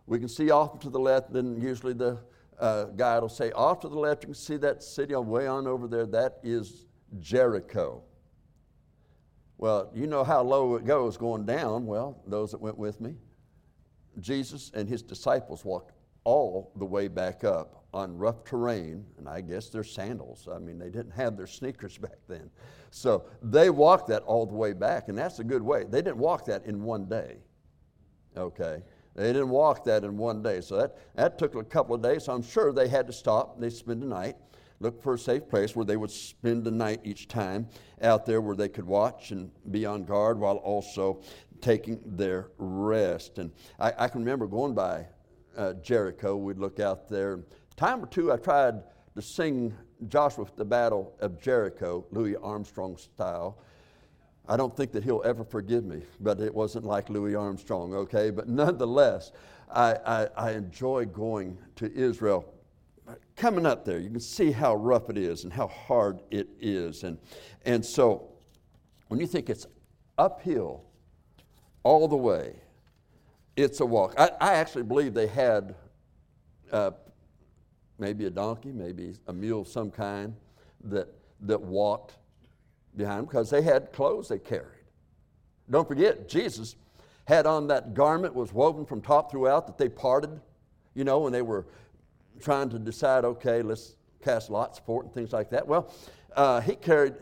we 0.07 0.19
can 0.19 0.29
see 0.29 0.51
off 0.51 0.81
to 0.81 0.91
the 0.91 0.99
left, 0.99 1.33
then 1.33 1.61
usually 1.61 1.93
the 1.93 2.19
uh, 2.59 2.85
guide 2.85 3.21
will 3.21 3.29
say, 3.29 3.51
off 3.53 3.81
to 3.81 3.89
the 3.89 3.99
left, 3.99 4.25
you 4.25 4.29
can 4.29 4.35
see 4.35 4.57
that 4.57 4.83
city 4.83 5.15
way 5.15 5.47
on 5.47 5.67
over 5.67 5.87
there. 5.87 6.07
That 6.07 6.39
is 6.43 6.87
Jericho. 7.21 8.03
Well, 9.59 9.91
you 9.95 10.07
know 10.07 10.25
how 10.25 10.43
low 10.43 10.75
it 10.75 10.85
goes 10.85 11.17
going 11.17 11.47
down. 11.47 11.87
Well, 11.87 12.21
those 12.27 12.51
that 12.51 12.61
went 12.61 12.79
with 12.79 13.01
me, 13.01 13.15
Jesus 14.21 14.73
and 14.75 14.89
his 14.89 15.03
disciples 15.03 15.65
walked 15.65 15.93
all 16.25 16.73
the 16.77 16.85
way 16.85 17.09
back 17.09 17.45
up 17.45 17.82
on 17.95 18.17
rough 18.17 18.45
terrain, 18.45 19.05
and 19.19 19.29
I 19.29 19.41
guess 19.41 19.69
their 19.69 19.85
sandals. 19.85 20.49
I 20.53 20.59
mean, 20.59 20.79
they 20.79 20.89
didn't 20.89 21.13
have 21.13 21.37
their 21.37 21.47
sneakers 21.47 21.99
back 21.99 22.19
then. 22.29 22.51
So 22.91 23.25
they 23.43 23.71
walked 23.71 24.09
that 24.09 24.23
all 24.23 24.47
the 24.47 24.55
way 24.55 24.73
back, 24.73 25.09
and 25.09 25.17
that's 25.17 25.39
a 25.39 25.45
good 25.45 25.63
way. 25.63 25.85
They 25.85 26.03
didn't 26.03 26.19
walk 26.19 26.47
that 26.47 26.65
in 26.67 26.83
one 26.83 27.07
day. 27.07 27.39
Okay? 28.37 28.83
They 29.15 29.33
didn't 29.33 29.51
walk 29.51 29.85
that 29.85 30.05
in 30.05 30.17
one 30.17 30.43
day. 30.43 30.61
So 30.61 30.77
that, 30.79 30.97
that 31.15 31.39
took 31.39 31.55
a 31.55 31.65
couple 31.65 31.95
of 31.95 32.03
days. 32.03 32.25
So 32.25 32.33
I'm 32.33 32.43
sure 32.43 32.73
they 32.73 32.89
had 32.89 33.07
to 33.07 33.13
stop. 33.13 33.61
They 33.61 33.69
spend 33.69 34.03
the 34.03 34.07
night, 34.07 34.37
look 34.81 35.03
for 35.03 35.15
a 35.15 35.19
safe 35.19 35.49
place 35.49 35.77
where 35.77 35.85
they 35.85 35.99
would 35.99 36.11
spend 36.11 36.65
the 36.65 36.71
night 36.71 37.01
each 37.05 37.29
time 37.29 37.69
out 38.01 38.25
there 38.25 38.41
where 38.41 38.57
they 38.57 38.69
could 38.71 38.87
watch 38.87 39.31
and 39.31 39.51
be 39.71 39.85
on 39.85 40.05
guard 40.05 40.39
while 40.39 40.57
also 40.57 41.21
taking 41.61 42.01
their 42.05 42.49
rest. 42.57 43.39
And 43.39 43.53
I, 43.79 43.93
I 43.99 44.09
can 44.09 44.21
remember 44.21 44.47
going 44.47 44.75
by 44.75 45.07
uh, 45.57 45.75
Jericho. 45.75 46.37
We'd 46.37 46.59
look 46.59 46.81
out 46.81 47.09
there 47.09 47.41
time 47.77 48.03
or 48.03 48.07
two 48.07 48.33
I 48.33 48.37
tried 48.37 48.83
to 49.15 49.23
sing 49.23 49.75
Joshua 50.09 50.47
the 50.57 50.65
Battle 50.65 51.15
of 51.21 51.41
Jericho, 51.41 52.05
Louis 52.11 52.37
Armstrong 52.37 52.97
style. 52.97 53.59
I 54.49 54.57
don't 54.57 54.77
think 54.77 54.93
that 54.93 55.05
he'll 55.05 55.23
ever 55.25 55.45
forgive 55.45 55.85
me, 55.85 56.03
but 56.21 56.41
it 56.41 56.53
wasn't 56.53 56.85
like 56.85 57.09
Louis 57.09 57.35
Armstrong, 57.35 57.95
okay? 57.95 58.31
But 58.31 58.49
nonetheless, 58.49 59.33
I, 59.71 59.95
I, 60.05 60.29
I 60.37 60.51
enjoy 60.53 61.07
going 61.07 61.59
to 61.77 61.93
Israel. 61.93 62.53
Coming 63.37 63.67
up 63.67 63.85
there, 63.85 63.99
you 63.99 64.11
can 64.11 64.21
see 64.21 64.51
how 64.51 64.75
rough 64.75 65.11
it 65.11 65.19
is 65.19 65.45
and 65.45 65.53
how 65.53 65.69
hard 65.69 66.23
it 66.31 66.49
is. 66.61 67.05
And, 67.05 67.19
and 67.65 67.85
so, 67.85 68.29
when 69.09 69.21
you 69.21 69.27
think 69.27 69.51
it's 69.51 69.67
uphill 70.19 70.85
all 71.83 72.09
the 72.09 72.17
way, 72.17 72.57
it's 73.57 73.81
a 73.81 73.87
walk. 73.87 74.15
I, 74.19 74.31
I 74.41 74.55
actually 74.55 74.85
believe 74.85 75.15
they 75.15 75.27
had 75.27 75.75
uh, 76.73 76.93
maybe 78.03 78.27
a 78.27 78.31
donkey, 78.31 78.73
maybe 78.73 79.15
a 79.29 79.33
mule 79.33 79.61
of 79.61 79.69
some 79.69 79.89
kind 79.89 80.35
that, 80.83 81.09
that 81.41 81.61
walked 81.61 82.17
behind 82.97 83.19
them 83.19 83.25
because 83.27 83.49
they 83.49 83.63
had 83.63 83.93
clothes 83.93 84.29
they 84.29 84.41
carried. 84.41 84.85
Don't 85.71 85.87
forget, 85.87 86.29
Jesus 86.29 86.75
had 87.27 87.47
on 87.47 87.69
that 87.69 87.95
garment 87.95 88.35
was 88.35 88.53
woven 88.53 88.85
from 88.85 89.01
top 89.01 89.31
throughout 89.31 89.69
that 89.69 89.79
they 89.79 89.89
parted, 89.89 90.41
you 90.95 91.05
know, 91.05 91.21
when 91.21 91.33
they 91.33 91.43
were 91.43 91.65
trying 92.41 92.69
to 92.71 92.79
decide, 92.79 93.25
okay, 93.25 93.63
let's 93.63 93.95
cast 94.21 94.51
lots 94.51 94.81
for 94.81 95.03
it 95.03 95.07
and 95.07 95.15
things 95.15 95.33
like 95.33 95.49
that. 95.51 95.67
Well, 95.67 95.95
uh, 96.35 96.61
he 96.61 96.75
carried, 96.75 97.15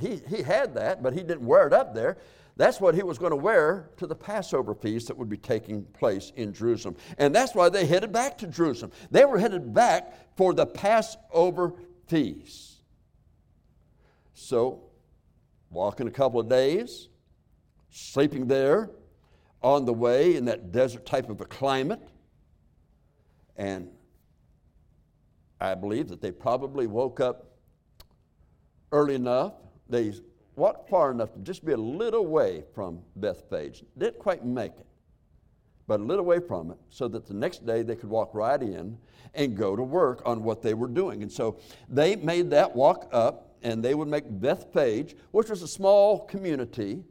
he, 0.00 0.20
he 0.28 0.42
had 0.42 0.74
that, 0.74 1.04
but 1.04 1.12
he 1.12 1.20
didn't 1.20 1.46
wear 1.46 1.68
it 1.68 1.72
up 1.72 1.94
there. 1.94 2.18
That's 2.56 2.80
what 2.80 2.94
he 2.94 3.02
was 3.02 3.18
going 3.18 3.30
to 3.30 3.36
wear 3.36 3.90
to 3.98 4.06
the 4.06 4.14
Passover 4.14 4.74
feast 4.74 5.08
that 5.08 5.16
would 5.16 5.28
be 5.28 5.36
taking 5.36 5.84
place 5.84 6.32
in 6.36 6.54
Jerusalem. 6.54 6.96
And 7.18 7.34
that's 7.34 7.54
why 7.54 7.68
they 7.68 7.84
headed 7.84 8.12
back 8.12 8.38
to 8.38 8.46
Jerusalem. 8.46 8.92
They 9.10 9.26
were 9.26 9.38
headed 9.38 9.74
back 9.74 10.36
for 10.36 10.54
the 10.54 10.64
Passover 10.64 11.74
feast. 12.06 12.80
So, 14.32 14.84
walking 15.70 16.08
a 16.08 16.10
couple 16.10 16.40
of 16.40 16.48
days, 16.48 17.08
sleeping 17.90 18.46
there 18.46 18.90
on 19.62 19.84
the 19.84 19.92
way 19.92 20.36
in 20.36 20.46
that 20.46 20.72
desert 20.72 21.04
type 21.04 21.28
of 21.28 21.40
a 21.42 21.46
climate. 21.46 22.00
And 23.56 23.88
I 25.60 25.74
believe 25.74 26.08
that 26.08 26.22
they 26.22 26.30
probably 26.30 26.86
woke 26.86 27.20
up 27.20 27.56
early 28.92 29.14
enough. 29.14 29.54
They 29.88 30.12
walked 30.56 30.88
far 30.88 31.10
enough 31.10 31.32
to 31.34 31.38
just 31.40 31.64
be 31.64 31.72
a 31.72 31.76
little 31.76 32.26
way 32.26 32.64
from 32.74 33.00
Bethphage. 33.14 33.84
Didn't 33.96 34.18
quite 34.18 34.44
make 34.44 34.72
it, 34.72 34.86
but 35.86 36.00
a 36.00 36.02
little 36.02 36.24
way 36.24 36.40
from 36.40 36.70
it, 36.70 36.78
so 36.90 37.06
that 37.08 37.26
the 37.26 37.34
next 37.34 37.64
day 37.64 37.82
they 37.82 37.94
could 37.94 38.10
walk 38.10 38.34
right 38.34 38.60
in 38.60 38.98
and 39.34 39.56
go 39.56 39.76
to 39.76 39.82
work 39.82 40.22
on 40.24 40.42
what 40.42 40.62
they 40.62 40.74
were 40.74 40.88
doing. 40.88 41.22
And 41.22 41.30
so 41.30 41.60
they 41.88 42.16
made 42.16 42.50
that 42.50 42.74
walk 42.74 43.08
up, 43.12 43.56
and 43.62 43.82
they 43.82 43.94
would 43.94 44.08
make 44.08 44.24
Bethphage, 44.28 45.14
which 45.30 45.50
was 45.50 45.62
a 45.62 45.68
small 45.68 46.24
community 46.24 47.04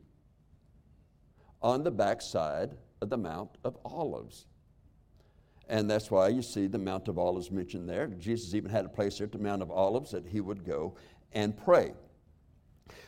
on 1.61 1.83
the 1.83 1.91
backside 1.91 2.75
of 3.01 3.09
the 3.09 3.17
Mount 3.17 3.51
of 3.63 3.77
Olives. 3.85 4.47
And 5.67 5.89
that's 5.89 6.11
why 6.11 6.27
you 6.27 6.41
see 6.41 6.67
the 6.67 6.77
Mount 6.77 7.07
of 7.07 7.17
Olives 7.17 7.49
mentioned 7.49 7.89
there. 7.89 8.07
Jesus 8.07 8.53
even 8.53 8.69
had 8.69 8.85
a 8.85 8.89
place 8.89 9.17
there 9.17 9.25
at 9.25 9.31
the 9.31 9.39
Mount 9.39 9.61
of 9.61 9.71
Olives 9.71 10.11
that 10.11 10.27
he 10.27 10.41
would 10.41 10.63
go 10.63 10.95
and 11.33 11.57
pray. 11.57 11.93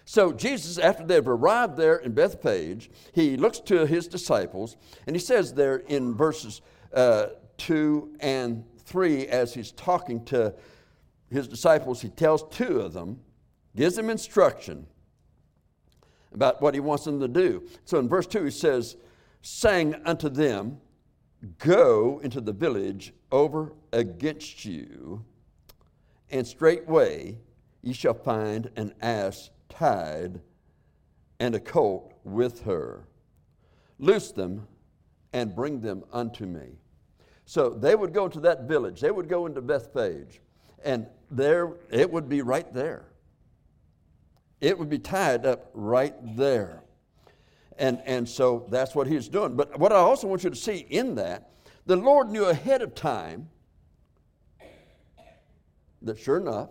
So, 0.10 0.32
Jesus, 0.32 0.78
after 0.78 1.06
they've 1.06 1.28
arrived 1.28 1.76
there 1.76 1.98
in 1.98 2.14
Bethphage, 2.14 2.90
he 3.12 3.36
looks 3.36 3.60
to 3.62 3.86
his 3.86 4.08
disciples 4.08 4.78
and 5.06 5.14
he 5.14 5.20
says 5.20 5.54
there 5.54 5.78
in 5.78 6.16
verses 6.16 6.62
uh, 6.94 7.28
2 7.58 8.16
and 8.22 8.64
3, 8.86 9.28
as 9.28 9.54
he's 9.54 9.74
talking 9.74 10.24
to 10.26 10.54
his 11.30 11.48
disciples, 11.48 12.02
he 12.02 12.08
tells 12.08 12.48
two 12.50 12.80
of 12.80 12.94
them, 12.94 13.20
gives 13.76 13.98
them 13.98 14.10
instruction 14.10 14.88
about 16.34 16.62
what 16.62 16.74
he 16.74 16.80
wants 16.80 17.04
them 17.04 17.20
to 17.20 17.28
do. 17.28 17.68
So, 17.84 18.00
in 18.00 18.08
verse 18.08 18.28
2, 18.28 18.46
he 18.46 18.52
says, 18.52 18.96
saying 19.42 19.96
unto 20.06 20.30
them, 20.30 20.78
Go 21.60 22.20
into 22.24 22.40
the 22.40 22.54
village 22.54 23.14
over 23.30 23.74
against 23.92 24.64
you, 24.66 25.24
and 26.32 26.48
straightway 26.48 27.38
ye 27.84 27.94
shall 27.94 28.14
find 28.14 28.72
an 28.76 28.94
ass 29.02 29.52
tied 29.70 30.42
and 31.40 31.56
a 31.56 31.60
colt 31.60 32.14
with 32.24 32.64
her. 32.64 33.08
Loose 34.00 34.32
them 34.32 34.68
and 35.34 35.56
bring 35.56 35.82
them 35.82 36.04
unto 36.12 36.46
me. 36.46 36.80
So 37.46 37.70
they 37.70 37.96
would 37.96 38.14
go 38.14 38.28
to 38.28 38.40
that 38.42 38.64
village. 38.64 39.00
They 39.02 39.12
would 39.12 39.30
go 39.30 39.46
into 39.46 39.62
Bethphage, 39.62 40.42
and 40.84 41.08
there 41.32 41.74
it 41.90 42.12
would 42.12 42.28
be 42.28 42.42
right 42.42 42.72
there. 42.74 43.06
It 44.60 44.78
would 44.78 44.90
be 44.90 45.00
tied 45.00 45.46
up 45.46 45.70
right 45.74 46.16
there. 46.36 46.84
And, 47.78 48.02
and 48.06 48.28
so 48.28 48.66
that's 48.70 48.96
what 48.96 49.08
he's 49.08 49.30
doing. 49.30 49.56
But 49.56 49.78
what 49.80 49.92
I 49.92 49.98
also 49.98 50.28
want 50.28 50.44
you 50.44 50.50
to 50.50 50.56
see 50.56 50.78
in 50.90 51.16
that, 51.16 51.52
the 51.86 51.96
Lord 51.96 52.30
knew 52.30 52.46
ahead 52.46 52.82
of 52.82 52.96
time 52.96 53.50
that 56.02 56.18
sure 56.18 56.38
enough, 56.38 56.70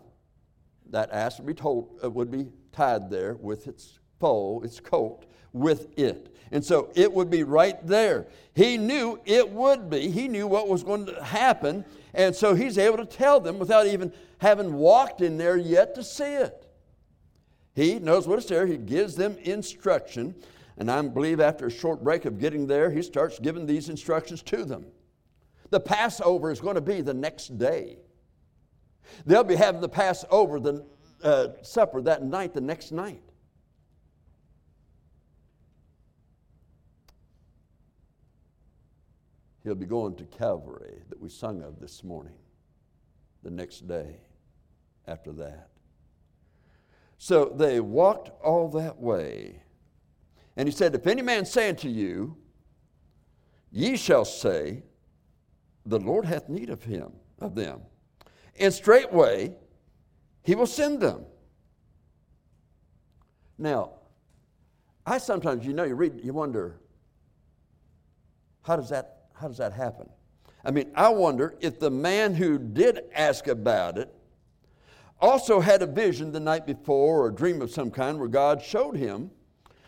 that 0.90 1.11
ass 1.12 1.38
would 1.38 1.47
be, 1.47 1.55
told, 1.55 1.99
uh, 2.02 2.11
would 2.11 2.31
be 2.31 2.49
tied 2.73 3.11
there 3.11 3.35
with 3.35 3.66
its 3.66 3.99
foal, 4.19 4.62
its 4.62 4.81
colt, 4.81 5.26
with 5.52 5.99
it. 5.99 6.35
And 6.52 6.64
so 6.64 6.90
it 6.95 7.12
would 7.12 7.31
be 7.31 7.43
right 7.43 7.85
there. 7.87 8.26
He 8.55 8.76
knew 8.76 9.19
it 9.25 9.50
would 9.50 9.90
be. 9.90 10.11
He 10.11 10.28
knew 10.28 10.47
what 10.47 10.69
was 10.69 10.85
going 10.85 11.07
to 11.07 11.23
happen. 11.23 11.85
And 12.14 12.35
so 12.35 12.55
he's 12.55 12.78
able 12.78 12.99
to 12.99 13.07
tell 13.07 13.40
them 13.40 13.59
without 13.59 13.87
even 13.87 14.12
having 14.38 14.75
walked 14.75 15.21
in 15.21 15.38
there 15.38 15.57
yet 15.57 15.95
to 15.97 16.05
see 16.05 16.35
it. 16.35 16.66
He 17.75 17.99
knows 17.99 18.26
what 18.26 18.38
is 18.38 18.47
there. 18.47 18.66
He 18.66 18.76
gives 18.76 19.16
them 19.16 19.37
instruction. 19.43 20.35
And 20.78 20.90
I 20.90 21.00
believe 21.02 21.40
after 21.40 21.66
a 21.66 21.71
short 21.71 22.05
break 22.05 22.25
of 22.25 22.38
getting 22.38 22.66
there, 22.66 22.90
he 22.90 23.02
starts 23.02 23.38
giving 23.38 23.66
these 23.66 23.88
instructions 23.88 24.43
to 24.45 24.64
them. 24.64 24.87
The 25.71 25.81
Passover 25.81 26.50
is 26.50 26.61
going 26.61 26.76
to 26.76 26.81
be 26.81 27.00
the 27.00 27.14
next 27.14 27.59
day. 27.59 27.99
They'll 29.25 29.44
be 29.44 29.56
having 29.56 29.80
the 29.80 29.88
Passover, 29.88 30.60
the 30.60 30.84
uh, 31.22 31.48
supper 31.62 32.00
that 32.02 32.22
night, 32.22 32.54
the 32.54 32.60
next 32.60 32.92
night. 32.92 33.22
He'll 39.64 39.75
be 39.75 39.86
going 39.86 40.14
to 40.16 40.25
Calvary 40.25 41.02
that 41.08 41.20
we 41.20 41.28
sung 41.28 41.62
of 41.62 41.80
this 41.80 42.04
morning, 42.04 42.36
the 43.42 43.50
next 43.50 43.88
day 43.88 44.16
after 45.08 45.32
that. 45.32 45.70
So 47.18 47.46
they 47.46 47.80
walked 47.80 48.30
all 48.42 48.68
that 48.70 49.00
way. 49.00 49.62
And 50.56 50.68
he 50.68 50.72
said, 50.72 50.94
If 50.94 51.06
any 51.06 51.22
man 51.22 51.44
say 51.44 51.68
unto 51.68 51.88
you, 51.88 52.36
Ye 53.72 53.96
shall 53.96 54.25
say, 54.25 54.84
The 55.84 55.98
Lord 55.98 56.25
hath 56.25 56.48
need 56.48 56.70
of 56.70 56.84
him, 56.84 57.12
of 57.40 57.54
them. 57.54 57.80
And 58.58 58.72
straightway 58.72 59.54
he 60.42 60.54
will 60.54 60.66
send 60.66 61.00
them. 61.00 61.25
Now, 63.58 63.92
I 65.04 65.18
sometimes, 65.18 65.66
you 65.66 65.72
know, 65.72 65.84
you 65.84 65.94
read, 65.94 66.20
you 66.22 66.32
wonder, 66.32 66.78
how 68.62 68.76
does 68.76 68.88
that, 68.90 69.28
how 69.34 69.48
does 69.48 69.58
that 69.58 69.72
happen? 69.72 70.08
I 70.64 70.70
mean, 70.70 70.90
I 70.94 71.08
wonder 71.08 71.54
if 71.60 71.78
the 71.78 71.90
man 71.90 72.34
who 72.34 72.58
did 72.58 73.00
ask 73.14 73.46
about 73.46 73.98
it 73.98 74.12
also 75.20 75.60
had 75.60 75.82
a 75.82 75.86
vision 75.86 76.32
the 76.32 76.40
night 76.40 76.66
before 76.66 77.22
or 77.22 77.28
a 77.28 77.34
dream 77.34 77.62
of 77.62 77.70
some 77.70 77.90
kind 77.90 78.18
where 78.18 78.28
God 78.28 78.62
showed 78.62 78.96
him 78.96 79.30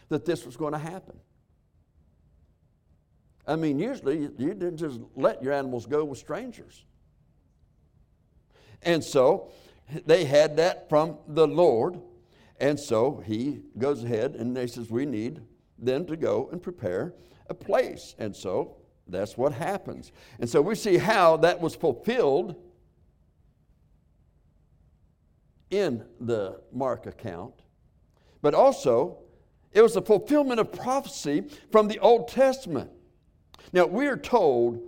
that 0.08 0.25
this 0.25 0.46
was 0.46 0.56
going 0.56 0.72
to 0.72 0.78
happen. 0.78 1.18
I 3.46 3.56
mean, 3.56 3.78
usually 3.78 4.20
you 4.38 4.54
didn't 4.54 4.76
just 4.76 5.00
let 5.16 5.42
your 5.42 5.52
animals 5.52 5.87
go 5.87 6.04
with 6.04 6.18
strangers. 6.18 6.84
And 8.82 9.02
so 9.02 9.50
they 10.06 10.25
had 10.25 10.56
that 10.56 10.88
from 10.88 11.18
the 11.26 11.47
Lord. 11.47 12.00
And 12.61 12.78
so 12.78 13.23
he 13.26 13.61
goes 13.76 14.04
ahead 14.04 14.35
and 14.35 14.56
they 14.56 14.66
says, 14.66 14.90
We 14.90 15.06
need 15.06 15.40
then 15.78 16.06
to 16.06 16.16
go 16.16 16.49
and 16.50 16.62
prepare 16.62 17.14
a 17.49 17.54
place. 17.54 18.14
And 18.18 18.35
so 18.35 18.76
that's 19.06 19.37
what 19.37 19.52
happens. 19.52 20.12
And 20.38 20.49
so 20.49 20.61
we 20.61 20.75
see 20.75 20.99
how 20.99 21.37
that 21.38 21.61
was 21.61 21.75
fulfilled 21.75 22.56
in 25.70 26.04
the 26.20 26.61
Mark 26.73 27.06
account, 27.06 27.54
but 28.42 28.54
also 28.54 29.18
it 29.73 29.82
was 29.82 29.97
a 29.97 30.02
fulfillment 30.02 30.61
of 30.61 30.73
prophecy 30.73 31.44
from 31.70 31.88
the 31.88 31.99
Old 31.99 32.28
Testament. 32.28 32.90
Now, 33.73 33.87
we 33.87 34.06
are 34.06 34.16
told 34.16 34.80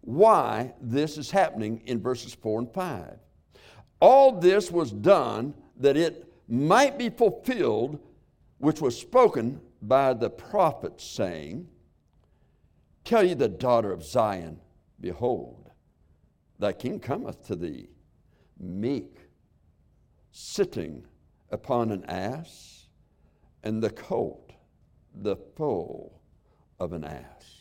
why 0.00 0.74
this 0.80 1.16
is 1.16 1.30
happening 1.30 1.82
in 1.86 2.00
verses 2.00 2.34
4 2.34 2.60
and 2.60 2.72
5. 2.72 3.18
All 4.00 4.32
this 4.32 4.70
was 4.70 4.92
done 4.92 5.54
that 5.78 5.96
it 5.96 6.32
might 6.48 6.98
be 6.98 7.08
fulfilled, 7.08 7.98
which 8.58 8.80
was 8.80 8.98
spoken 8.98 9.60
by 9.82 10.14
the 10.14 10.30
prophet, 10.30 11.00
saying, 11.00 11.68
Tell 13.04 13.22
ye 13.22 13.34
the 13.34 13.48
daughter 13.48 13.92
of 13.92 14.04
Zion, 14.04 14.60
Behold, 15.00 15.70
thy 16.58 16.72
king 16.72 16.98
cometh 16.98 17.46
to 17.46 17.56
thee, 17.56 17.88
meek 18.58 19.18
sitting 20.30 21.04
upon 21.50 21.90
an 21.90 22.04
ass, 22.04 22.88
and 23.62 23.82
the 23.82 23.90
colt, 23.90 24.52
the 25.14 25.36
foal 25.36 26.20
of 26.78 26.92
an 26.92 27.04
ass. 27.04 27.55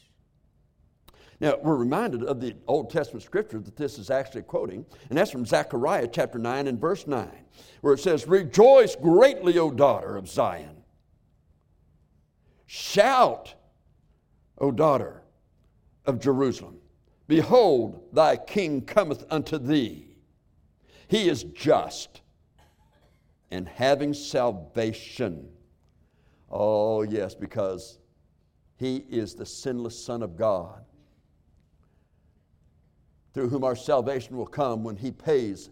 Now, 1.41 1.57
we're 1.61 1.75
reminded 1.75 2.23
of 2.23 2.39
the 2.39 2.55
Old 2.67 2.89
Testament 2.89 3.23
scripture 3.23 3.59
that 3.59 3.75
this 3.75 3.99
is 3.99 4.09
actually 4.09 4.43
quoting, 4.43 4.85
and 5.09 5.17
that's 5.17 5.31
from 5.31 5.45
Zechariah 5.45 6.07
chapter 6.07 6.39
9 6.39 6.67
and 6.67 6.79
verse 6.79 7.07
9, 7.07 7.29
where 7.81 7.93
it 7.93 7.99
says, 7.99 8.27
Rejoice 8.27 8.95
greatly, 8.95 9.57
O 9.57 9.69
daughter 9.69 10.15
of 10.15 10.29
Zion. 10.29 10.83
Shout, 12.65 13.53
O 14.57 14.71
daughter 14.71 15.23
of 16.05 16.21
Jerusalem. 16.21 16.77
Behold, 17.27 18.01
thy 18.13 18.37
king 18.37 18.81
cometh 18.81 19.25
unto 19.29 19.57
thee. 19.57 20.15
He 21.07 21.27
is 21.27 21.43
just 21.43 22.21
and 23.51 23.67
having 23.67 24.13
salvation. 24.13 25.49
Oh, 26.49 27.01
yes, 27.01 27.35
because 27.35 27.99
he 28.77 28.97
is 29.09 29.35
the 29.35 29.45
sinless 29.45 30.03
Son 30.03 30.23
of 30.23 30.37
God 30.37 30.84
through 33.35 33.49
whom 33.49 33.65
our 33.65 33.75
salvation 33.75 34.37
will 34.37 34.47
come 34.47 34.81
when 34.81 34.95
He 34.95 35.11
pays 35.11 35.69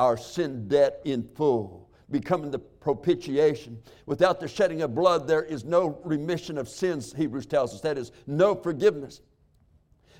our 0.00 0.16
sin 0.16 0.66
debt 0.66 1.00
in 1.04 1.22
full, 1.22 1.88
becoming 2.10 2.50
the 2.50 2.58
propitiation. 2.58 3.80
Without 4.04 4.40
the 4.40 4.48
shedding 4.48 4.82
of 4.82 4.96
blood, 4.96 5.28
there 5.28 5.44
is 5.44 5.64
no 5.64 6.00
remission 6.02 6.58
of 6.58 6.68
sins, 6.68 7.14
Hebrews 7.16 7.46
tells 7.46 7.72
us. 7.72 7.80
That 7.82 7.98
is, 7.98 8.10
no 8.26 8.56
forgiveness. 8.56 9.20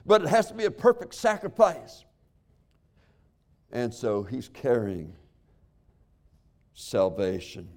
But 0.07 0.23
it 0.23 0.29
has 0.29 0.47
to 0.47 0.55
be 0.55 0.67
a 0.67 0.71
perfect 0.71 1.17
sacrifice. 1.17 2.05
And 3.73 3.93
so 3.93 4.23
He's 4.23 4.49
carrying 4.49 5.17
salvation. 6.75 7.69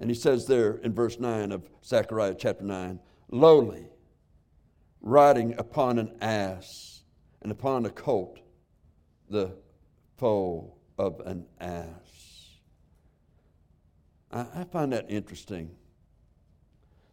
And 0.00 0.08
He 0.08 0.16
says 0.16 0.46
there 0.46 0.76
in 0.76 0.94
verse 0.94 1.20
9 1.20 1.52
of 1.52 1.68
Zechariah 1.84 2.36
chapter 2.38 2.64
9 2.64 2.98
lowly, 3.30 3.84
riding 5.02 5.54
upon 5.58 5.98
an 5.98 6.16
ass 6.22 6.93
and 7.44 7.52
upon 7.52 7.86
a 7.86 7.90
colt 7.90 8.40
the 9.30 9.54
foal 10.16 10.76
of 10.98 11.20
an 11.26 11.44
ass. 11.60 12.56
I, 14.32 14.46
I 14.56 14.64
find 14.64 14.92
that 14.92 15.06
interesting. 15.08 15.70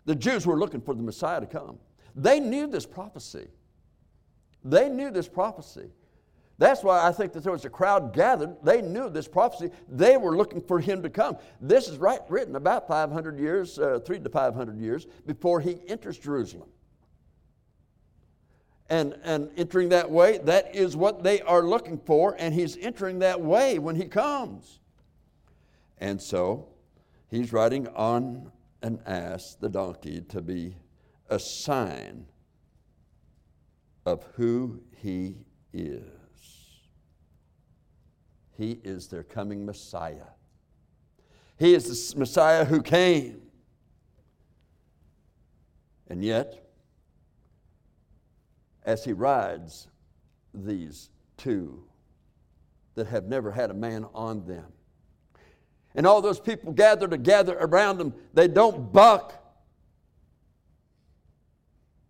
The 0.05 0.15
Jews 0.15 0.47
were 0.47 0.57
looking 0.57 0.81
for 0.81 0.95
the 0.95 1.03
Messiah 1.03 1.41
to 1.41 1.45
come. 1.45 1.77
They 2.15 2.39
knew 2.39 2.65
this 2.65 2.85
prophecy. 2.85 3.47
They 4.63 4.89
knew 4.89 5.11
this 5.11 5.27
prophecy. 5.27 5.89
That's 6.57 6.83
why 6.83 7.05
I 7.05 7.11
think 7.11 7.33
that 7.33 7.43
there 7.43 7.53
was 7.53 7.65
a 7.65 7.69
crowd 7.69 8.13
gathered. 8.13 8.55
They 8.63 8.81
knew 8.81 9.09
this 9.09 9.27
prophecy. 9.27 9.71
They 9.89 10.15
were 10.15 10.37
looking 10.37 10.61
for 10.61 10.79
him 10.79 11.01
to 11.01 11.09
come. 11.09 11.37
This 11.59 11.87
is 11.87 11.97
right 11.97 12.19
written 12.29 12.55
about 12.55 12.87
500 12.87 13.39
years, 13.39 13.79
uh, 13.79 13.99
three 14.05 14.19
to 14.19 14.29
500 14.29 14.79
years 14.79 15.07
before 15.25 15.59
he 15.59 15.77
enters 15.87 16.17
Jerusalem 16.17 16.69
and, 18.91 19.15
and 19.23 19.49
entering 19.55 19.87
that 19.87 20.11
way, 20.11 20.39
that 20.39 20.75
is 20.75 20.97
what 20.97 21.23
they 21.23 21.39
are 21.41 21.63
looking 21.63 21.97
for, 21.97 22.35
and 22.37 22.53
he's 22.53 22.75
entering 22.75 23.19
that 23.19 23.39
way 23.39 23.79
when 23.79 23.95
he 23.95 24.03
comes. 24.03 24.81
And 25.99 26.21
so 26.21 26.67
he's 27.29 27.53
riding 27.53 27.87
on 27.95 28.51
an 28.81 28.99
ass, 29.05 29.55
the 29.61 29.69
donkey, 29.69 30.19
to 30.27 30.41
be 30.41 30.75
a 31.29 31.39
sign 31.39 32.25
of 34.05 34.27
who 34.35 34.81
he 34.97 35.37
is. 35.71 36.03
He 38.57 38.81
is 38.83 39.07
their 39.07 39.23
coming 39.23 39.65
Messiah. 39.65 40.31
He 41.57 41.73
is 41.73 42.11
the 42.11 42.19
Messiah 42.19 42.65
who 42.65 42.81
came. 42.81 43.41
And 46.09 46.25
yet, 46.25 46.70
as 48.83 49.03
he 49.03 49.13
rides 49.13 49.87
these 50.53 51.09
two 51.37 51.83
that 52.95 53.07
have 53.07 53.25
never 53.25 53.51
had 53.51 53.71
a 53.71 53.73
man 53.73 54.05
on 54.13 54.45
them. 54.45 54.65
And 55.95 56.07
all 56.07 56.21
those 56.21 56.39
people 56.39 56.71
gather 56.71 57.07
together 57.07 57.57
around 57.59 57.99
him, 57.99 58.13
they 58.33 58.47
don't 58.47 58.91
buck. 58.91 59.37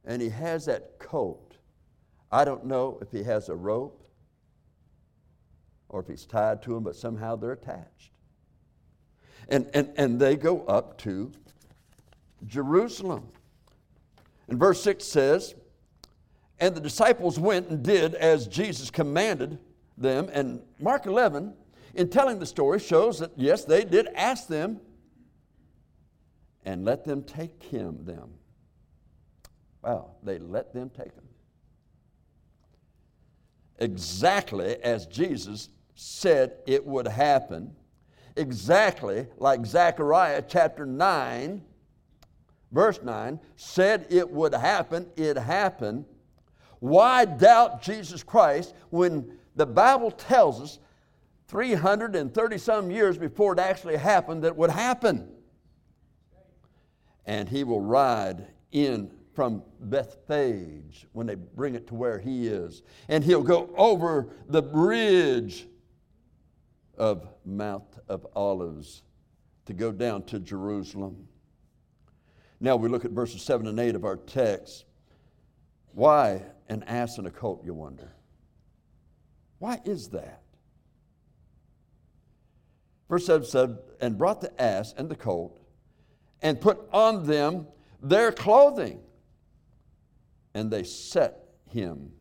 And 0.05 0.21
he 0.21 0.29
has 0.29 0.65
that 0.65 0.99
coat. 0.99 1.57
I 2.31 2.45
don't 2.45 2.65
know 2.65 2.97
if 3.01 3.11
he 3.11 3.23
has 3.23 3.49
a 3.49 3.55
rope 3.55 4.07
or 5.89 5.99
if 5.99 6.07
he's 6.07 6.25
tied 6.25 6.61
to 6.63 6.75
him, 6.75 6.83
but 6.83 6.95
somehow 6.95 7.35
they're 7.35 7.51
attached. 7.51 8.11
And, 9.49 9.69
and, 9.73 9.91
and 9.97 10.19
they 10.19 10.35
go 10.37 10.63
up 10.65 10.97
to 10.99 11.31
Jerusalem. 12.45 13.27
And 14.47 14.57
verse 14.57 14.81
6 14.81 15.03
says, 15.03 15.55
and 16.61 16.75
the 16.75 16.79
disciples 16.79 17.39
went 17.39 17.69
and 17.69 17.83
did 17.83 18.13
as 18.13 18.47
Jesus 18.47 18.91
commanded 18.91 19.57
them. 19.97 20.29
And 20.31 20.61
Mark 20.79 21.07
11, 21.07 21.53
in 21.95 22.07
telling 22.07 22.37
the 22.37 22.45
story, 22.45 22.79
shows 22.79 23.17
that 23.19 23.31
yes, 23.35 23.65
they 23.65 23.83
did 23.83 24.07
ask 24.15 24.47
them 24.47 24.79
and 26.63 26.85
let 26.85 27.03
them 27.03 27.23
take 27.23 27.63
him, 27.63 28.05
them. 28.05 28.29
Wow, 29.83 30.11
they 30.21 30.37
let 30.37 30.71
them 30.71 30.91
take 30.91 31.13
him. 31.15 31.27
Exactly 33.79 34.75
as 34.83 35.07
Jesus 35.07 35.69
said 35.95 36.57
it 36.67 36.85
would 36.85 37.07
happen, 37.07 37.75
exactly 38.35 39.25
like 39.37 39.65
Zechariah 39.65 40.43
chapter 40.47 40.85
9, 40.85 41.63
verse 42.71 42.99
9, 43.01 43.39
said 43.55 44.05
it 44.11 44.29
would 44.29 44.53
happen, 44.53 45.07
it 45.17 45.35
happened 45.35 46.05
why 46.81 47.25
doubt 47.25 47.83
Jesus 47.83 48.23
Christ 48.23 48.73
when 48.89 49.37
the 49.55 49.67
Bible 49.67 50.09
tells 50.09 50.59
us 50.59 50.79
330 51.47 52.57
some 52.57 52.89
years 52.89 53.19
before 53.19 53.53
it 53.53 53.59
actually 53.59 53.97
happened 53.97 54.43
that 54.43 54.57
would 54.57 54.71
happen? 54.71 55.29
And 57.27 57.47
he 57.47 57.63
will 57.63 57.81
ride 57.81 58.47
in 58.71 59.11
from 59.35 59.61
Bethphage 59.79 61.05
when 61.13 61.27
they 61.27 61.35
bring 61.35 61.75
it 61.75 61.85
to 61.87 61.93
where 61.93 62.17
he 62.17 62.47
is. 62.47 62.81
And 63.09 63.23
he'll 63.23 63.43
go 63.43 63.69
over 63.77 64.29
the 64.47 64.63
bridge 64.63 65.67
of 66.97 67.27
Mount 67.45 67.85
of 68.09 68.25
Olives 68.35 69.03
to 69.67 69.73
go 69.73 69.91
down 69.91 70.23
to 70.23 70.39
Jerusalem. 70.39 71.27
Now 72.59 72.75
we 72.75 72.89
look 72.89 73.05
at 73.05 73.11
verses 73.11 73.43
7 73.43 73.67
and 73.67 73.79
8 73.79 73.93
of 73.93 74.03
our 74.03 74.17
text. 74.17 74.85
Why 75.93 76.41
an 76.71 76.83
ass 76.83 77.17
and 77.17 77.27
a 77.27 77.29
colt, 77.29 77.61
you 77.65 77.73
wonder? 77.73 78.13
Why 79.59 79.81
is 79.83 80.07
that? 80.09 80.41
Verse 83.09 83.25
7 83.25 83.45
said, 83.45 83.77
And 83.99 84.17
brought 84.17 84.39
the 84.39 84.59
ass 84.59 84.93
and 84.97 85.09
the 85.09 85.15
colt, 85.15 85.59
and 86.41 86.61
put 86.61 86.79
on 86.93 87.27
them 87.27 87.67
their 88.01 88.31
clothing, 88.31 89.01
and 90.53 90.71
they 90.71 90.83
set 90.83 91.43
him 91.69 92.13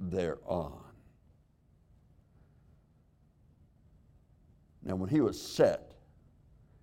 thereon. 0.00 0.82
Now, 4.82 4.96
when 4.96 5.08
he 5.08 5.20
was 5.20 5.40
set, 5.40 5.92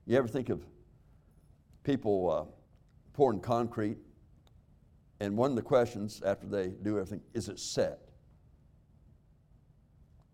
you 0.06 0.18
ever 0.18 0.30
think 0.30 0.48
of 0.48 0.64
people 1.84 2.32
uh, 2.32 2.46
pouring 3.12 3.42
concrete 3.42 3.98
and 5.20 5.36
one 5.36 5.50
of 5.50 5.56
the 5.56 5.62
questions 5.62 6.22
after 6.26 6.48
they 6.48 6.68
do 6.68 6.98
everything 6.98 7.22
is 7.34 7.50
it 7.50 7.60
set? 7.60 8.00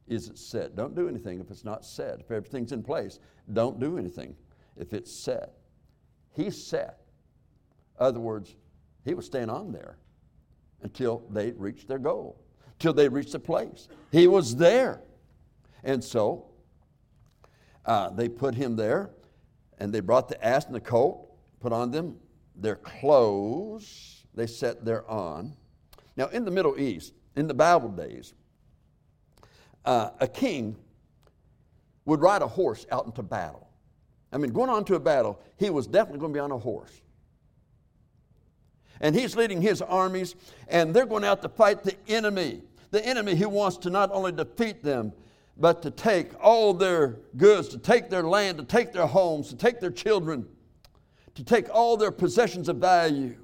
Is 0.08 0.30
it 0.30 0.38
set? 0.38 0.76
Don't 0.76 0.96
do 0.96 1.10
anything 1.10 1.40
if 1.40 1.50
it's 1.50 1.64
not 1.64 1.84
set. 1.84 2.20
If 2.20 2.30
everything's 2.30 2.72
in 2.72 2.84
place, 2.84 3.20
don't 3.52 3.80
do 3.80 3.98
anything 3.98 4.36
if 4.78 4.94
it's 4.94 5.12
set. 5.12 5.54
He's 6.36 6.68
set. 6.68 7.00
other 7.98 8.20
words, 8.20 8.56
he 9.04 9.14
was 9.14 9.26
staying 9.26 9.50
on 9.50 9.72
there 9.72 9.98
until 10.82 11.24
they 11.32 11.52
reached 11.52 11.88
their 11.88 11.98
goal, 11.98 12.40
till 12.78 12.94
they 12.94 13.08
reached 13.08 13.32
the 13.32 13.40
place. 13.40 13.88
He 14.12 14.28
was 14.28 14.56
there. 14.56 15.02
And 15.84 16.04
so 16.04 16.48
uh, 17.86 18.10
they 18.12 18.30
put 18.30 18.54
him 18.54 18.76
there, 18.76 19.12
and 19.80 19.92
they 19.94 20.02
brought 20.02 20.28
the 20.28 20.44
ass 20.46 20.66
and 20.66 20.76
the 20.76 20.80
colt, 20.80 21.32
put 21.60 21.74
on 21.74 21.90
them 21.90 22.18
their 22.56 22.76
clothes 22.76 24.25
they 24.36 24.48
set 24.48 24.86
thereon. 24.86 25.56
Now, 26.18 26.28
in 26.28 26.46
the 26.46 26.52
Middle 26.52 26.80
East, 26.80 27.14
in 27.36 27.48
the 27.48 27.54
Bible 27.54 27.90
days, 27.90 28.34
uh, 29.84 30.12
a 30.20 30.28
king 30.28 30.76
would 32.06 32.22
ride 32.22 32.42
a 32.42 32.48
horse 32.48 32.86
out 32.92 33.06
into 33.06 33.24
battle. 33.24 33.68
I 34.32 34.38
mean, 34.38 34.52
going 34.52 34.70
on 34.70 34.86
to 34.86 34.96
a 34.96 35.00
battle, 35.00 35.40
he 35.58 35.70
was 35.70 35.88
definitely 35.88 36.20
going 36.20 36.34
to 36.34 36.38
be 36.38 36.42
on 36.42 36.52
a 36.52 36.58
horse. 36.58 37.02
And 39.02 39.16
he's 39.16 39.36
leading 39.36 39.62
his 39.62 39.82
armies, 39.82 40.36
and 40.68 40.94
they're 40.94 41.06
going 41.06 41.24
out 41.24 41.42
to 41.42 41.50
fight 41.50 41.84
the 41.84 41.96
enemy. 42.08 42.62
The 42.92 43.06
enemy 43.06 43.36
who 43.36 43.50
wants 43.50 43.78
to 43.78 43.90
not 43.90 44.12
only 44.12 44.32
defeat 44.32 44.84
them, 44.84 45.12
but 45.58 45.82
to 45.82 45.92
take 45.92 46.32
all 46.44 46.74
their 46.74 47.18
goods, 47.38 47.70
to 47.70 47.78
take 47.78 48.10
their 48.10 48.24
land, 48.24 48.58
to 48.58 48.64
take 48.64 48.94
their 48.94 49.06
homes, 49.06 49.50
to 49.50 49.56
take 49.56 49.80
their 49.80 49.92
children, 49.92 50.46
to 51.36 51.44
take 51.44 51.70
all 51.74 51.98
their 51.98 52.12
possessions 52.12 52.70
of 52.70 52.78
value. 52.78 53.38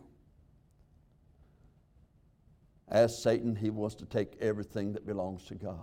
As 2.92 3.18
Satan, 3.18 3.56
he 3.56 3.70
wants 3.70 3.96
to 3.96 4.06
take 4.06 4.36
everything 4.42 4.92
that 4.94 5.06
belongs 5.06 5.46
to 5.46 5.56
God. 5.56 5.78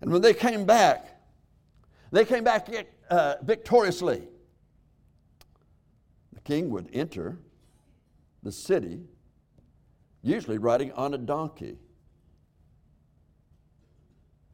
And 0.00 0.10
when 0.10 0.22
they 0.22 0.32
came 0.32 0.64
back, 0.64 1.20
they 2.10 2.24
came 2.24 2.42
back 2.42 2.68
uh, 3.10 3.34
victoriously. 3.42 4.22
The 6.32 6.40
king 6.40 6.70
would 6.70 6.88
enter 6.94 7.38
the 8.42 8.52
city, 8.52 9.02
usually 10.22 10.58
riding 10.58 10.92
on 10.92 11.12
a 11.12 11.18
donkey. 11.18 11.76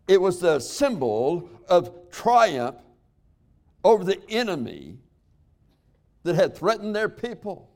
It 0.09 0.21
was 0.21 0.41
the 0.41 0.59
symbol 0.59 1.49
of 1.69 2.11
triumph 2.11 2.81
over 3.85 4.03
the 4.03 4.21
enemy 4.29 4.99
that 6.25 6.35
had 6.35 6.57
threatened 6.57 6.97
their 6.97 7.09
people. 7.09 7.70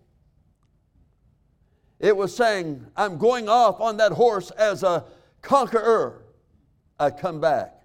It 2.04 2.14
was 2.14 2.36
saying, 2.36 2.86
I'm 2.98 3.16
going 3.16 3.48
off 3.48 3.80
on 3.80 3.96
that 3.96 4.12
horse 4.12 4.50
as 4.50 4.82
a 4.82 5.06
conqueror. 5.40 6.26
I 7.00 7.08
come 7.08 7.40
back. 7.40 7.80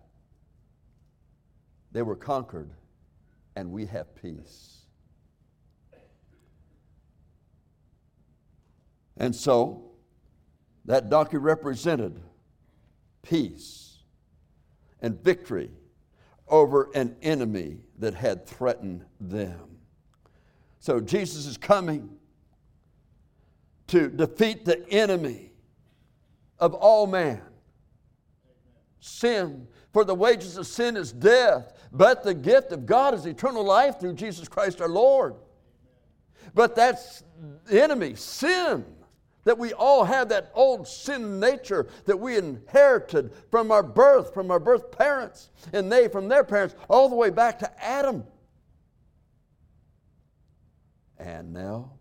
They 1.93 2.01
were 2.01 2.17
conquered, 2.17 2.69
and 3.55 3.71
we 3.71 3.85
have 3.85 4.13
peace. 4.21 4.79
And 9.15 9.33
so, 9.33 9.89
that 10.83 11.09
donkey 11.09 11.37
represented 11.37 12.19
peace 13.21 13.99
and 15.01 15.17
victory 15.23 15.71
over 16.49 16.91
an 16.93 17.15
enemy 17.21 17.77
that 17.99 18.15
had 18.15 18.45
threatened 18.45 19.05
them. 19.21 19.77
So, 20.79 20.99
Jesus 20.99 21.45
is 21.45 21.55
coming 21.55 22.18
to 23.89 24.07
defeat 24.07 24.65
the 24.65 24.87
enemy 24.89 25.51
of 26.59 26.73
all 26.73 27.07
man 27.07 27.41
sin. 28.99 29.67
For 29.91 30.03
the 30.03 30.15
wages 30.15 30.57
of 30.57 30.67
sin 30.67 30.95
is 30.97 31.11
death, 31.11 31.73
but 31.91 32.23
the 32.23 32.33
gift 32.33 32.71
of 32.71 32.85
God 32.85 33.13
is 33.13 33.25
eternal 33.25 33.63
life 33.63 33.99
through 33.99 34.13
Jesus 34.13 34.47
Christ 34.47 34.81
our 34.81 34.89
Lord. 34.89 35.35
But 36.53 36.75
that's 36.75 37.23
enemy, 37.71 38.15
sin. 38.15 38.85
That 39.45 39.57
we 39.57 39.73
all 39.73 40.03
have 40.03 40.29
that 40.29 40.51
old 40.53 40.87
sin 40.87 41.39
nature 41.39 41.87
that 42.05 42.17
we 42.17 42.37
inherited 42.37 43.31
from 43.49 43.71
our 43.71 43.81
birth, 43.81 44.33
from 44.33 44.51
our 44.51 44.59
birth 44.59 44.91
parents, 44.91 45.49
and 45.73 45.91
they 45.91 46.07
from 46.07 46.27
their 46.27 46.43
parents, 46.43 46.75
all 46.89 47.09
the 47.09 47.15
way 47.15 47.29
back 47.29 47.57
to 47.59 47.83
Adam. 47.83 48.25
And 51.17 51.53
now 51.53 51.93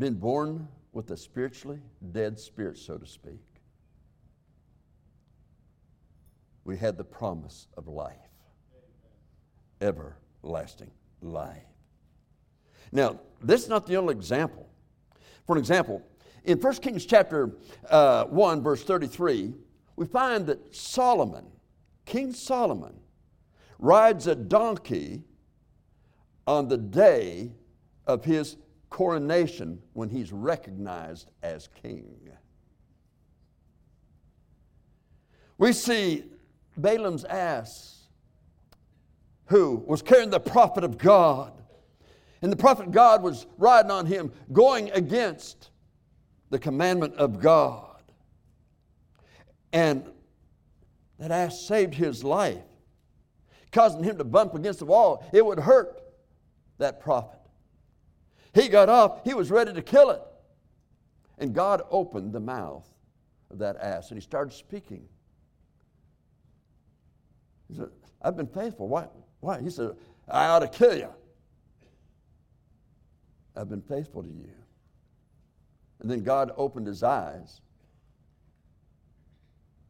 been 0.00 0.14
born 0.14 0.66
with 0.92 1.10
a 1.10 1.16
spiritually 1.16 1.78
dead 2.10 2.40
spirit, 2.40 2.76
so 2.78 2.96
to 2.96 3.06
speak. 3.06 3.38
We 6.64 6.76
had 6.76 6.96
the 6.96 7.04
promise 7.04 7.68
of 7.76 7.86
life, 7.86 8.16
everlasting 9.80 10.90
life. 11.20 11.62
Now, 12.92 13.20
this 13.42 13.62
is 13.62 13.68
not 13.68 13.86
the 13.86 13.96
only 13.96 14.14
example. 14.14 14.68
For 15.46 15.58
example, 15.58 16.02
in 16.44 16.58
1 16.58 16.74
Kings 16.76 17.04
chapter 17.04 17.56
uh, 17.88 18.24
1, 18.24 18.62
verse 18.62 18.82
33, 18.82 19.54
we 19.96 20.06
find 20.06 20.46
that 20.46 20.74
Solomon, 20.74 21.44
King 22.06 22.32
Solomon, 22.32 22.94
rides 23.78 24.26
a 24.26 24.34
donkey 24.34 25.24
on 26.46 26.68
the 26.68 26.78
day 26.78 27.52
of 28.06 28.24
his 28.24 28.56
coronation 28.90 29.80
when 29.92 30.10
he's 30.10 30.32
recognized 30.32 31.30
as 31.42 31.68
king. 31.82 32.28
We 35.58 35.72
see 35.72 36.24
Balaam's 36.76 37.24
ass, 37.24 38.08
who 39.46 39.82
was 39.86 40.02
carrying 40.02 40.30
the 40.30 40.40
prophet 40.40 40.84
of 40.84 40.96
God. 40.96 41.52
And 42.42 42.50
the 42.50 42.56
prophet 42.56 42.90
God 42.90 43.22
was 43.22 43.46
riding 43.58 43.90
on 43.90 44.06
him, 44.06 44.32
going 44.52 44.90
against 44.92 45.70
the 46.48 46.58
commandment 46.58 47.14
of 47.16 47.40
God. 47.40 48.02
And 49.72 50.04
that 51.18 51.30
ass 51.30 51.60
saved 51.60 51.94
his 51.94 52.24
life, 52.24 52.62
causing 53.72 54.02
him 54.02 54.16
to 54.18 54.24
bump 54.24 54.54
against 54.54 54.78
the 54.78 54.86
wall. 54.86 55.28
It 55.32 55.44
would 55.44 55.58
hurt 55.58 56.00
that 56.78 57.00
prophet. 57.00 57.39
He 58.52 58.68
got 58.68 58.88
up, 58.88 59.24
he 59.24 59.34
was 59.34 59.50
ready 59.50 59.72
to 59.72 59.82
kill 59.82 60.10
it. 60.10 60.22
And 61.38 61.54
God 61.54 61.82
opened 61.90 62.32
the 62.32 62.40
mouth 62.40 62.86
of 63.50 63.58
that 63.58 63.76
ass 63.76 64.10
and 64.10 64.18
he 64.18 64.22
started 64.22 64.52
speaking. 64.52 65.04
He 67.68 67.76
said, 67.76 67.88
I've 68.20 68.36
been 68.36 68.46
faithful. 68.46 68.88
Why? 68.88 69.06
Why? 69.40 69.60
He 69.60 69.70
said, 69.70 69.92
I 70.28 70.46
ought 70.46 70.60
to 70.60 70.68
kill 70.68 70.96
you. 70.96 71.08
I've 73.56 73.68
been 73.68 73.82
faithful 73.82 74.22
to 74.22 74.28
you. 74.28 74.50
And 76.00 76.10
then 76.10 76.22
God 76.22 76.52
opened 76.56 76.86
his 76.86 77.02
eyes 77.02 77.60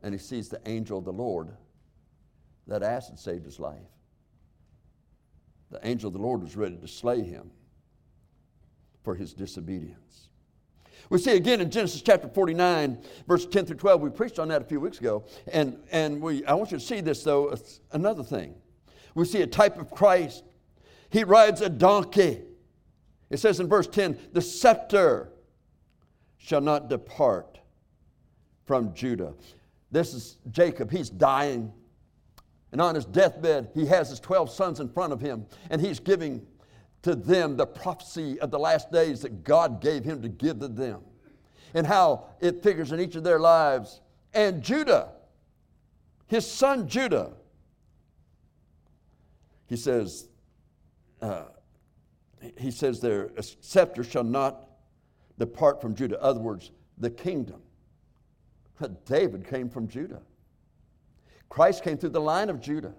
and 0.03 0.15
he 0.15 0.19
sees 0.19 0.49
the 0.49 0.61
angel 0.67 0.99
of 0.99 1.05
the 1.05 1.13
Lord. 1.13 1.49
That 2.67 2.83
ass 2.83 3.09
had 3.09 3.19
saved 3.19 3.45
his 3.45 3.59
life. 3.59 3.79
The 5.71 5.85
angel 5.87 6.09
of 6.09 6.15
the 6.15 6.21
Lord 6.21 6.43
was 6.43 6.57
ready 6.57 6.77
to 6.77 6.89
slay 6.89 7.23
him 7.23 7.51
for 9.03 9.15
his 9.15 9.33
disobedience. 9.33 10.29
We 11.09 11.19
see 11.19 11.33
again 11.33 11.61
in 11.61 11.71
Genesis 11.71 12.03
chapter 12.03 12.29
49, 12.29 12.99
verse 13.27 13.45
10 13.45 13.67
through 13.67 13.77
12. 13.77 14.01
We 14.01 14.11
preached 14.11 14.39
on 14.39 14.49
that 14.49 14.63
a 14.63 14.65
few 14.65 14.79
weeks 14.79 14.99
ago. 14.99 15.25
And, 15.53 15.79
and 15.91 16.23
we, 16.23 16.45
I 16.45 16.55
want 16.55 16.71
you 16.71 16.79
to 16.79 16.85
see 16.85 17.01
this, 17.01 17.25
though, 17.25 17.49
it's 17.49 17.81
another 17.91 18.23
thing. 18.23 18.55
We 19.15 19.25
see 19.25 19.43
a 19.43 19.47
type 19.47 19.79
of 19.79 19.91
Christ. 19.91 20.45
He 21.11 21.25
rides 21.25 21.63
a 21.63 21.69
donkey. 21.69 22.43
It 23.29 23.39
says 23.39 23.59
in 23.59 23.69
verse 23.69 23.89
10 23.89 24.19
the 24.33 24.41
scepter 24.41 25.33
shall 26.39 26.61
not 26.61 26.89
depart 26.89 27.59
from 28.65 28.95
Judah. 28.95 29.35
This 29.91 30.15
is 30.15 30.39
Jacob. 30.53 30.93
He's 30.93 31.11
dying. 31.11 31.73
And 32.71 32.81
on 32.81 32.95
his 32.95 33.05
deathbed, 33.05 33.71
he 33.75 33.85
has 33.87 34.11
his 34.11 34.21
12 34.21 34.51
sons 34.51 34.79
in 34.79 34.89
front 34.89 35.13
of 35.13 35.21
him, 35.21 35.47
and 35.71 35.81
he's 35.81 35.99
giving 35.99 36.47
to 37.03 37.15
them 37.15 37.57
the 37.57 37.67
prophecy 37.67 38.39
of 38.41 38.51
the 38.51 38.59
last 38.59 38.91
days 38.93 39.21
that 39.23 39.43
God 39.45 39.81
gave 39.81 40.05
him 40.05 40.21
to 40.23 40.29
give 40.29 40.61
to 40.61 40.69
them 40.69 41.01
and 41.75 41.87
how 41.87 42.27
it 42.41 42.63
figures 42.63 42.93
in 42.93 43.01
each 43.01 43.15
of 43.15 43.25
their 43.25 43.39
lives. 43.39 44.01
And 44.35 44.63
Judah, 44.63 45.13
his 46.27 46.51
son 46.51 46.89
Judah, 46.89 47.33
he 49.67 49.77
says, 49.77 50.29
uh, 51.23 51.45
he 52.59 52.71
says 52.71 53.01
their 53.01 53.31
scepter 53.41 54.03
shall 54.03 54.25
not 54.25 54.69
depart 55.39 55.81
from 55.81 55.95
Judah. 55.95 56.17
In 56.17 56.23
other 56.23 56.41
words, 56.41 56.71
the 56.99 57.11
kingdom. 57.11 57.63
David 59.05 59.47
came 59.47 59.69
from 59.69 59.89
Judah. 59.89 60.23
Christ 61.49 61.83
came 61.83 61.99
through 61.99 62.11
the 62.11 62.21
line 62.21 62.49
of 62.49 62.61
Judah. 62.61 62.95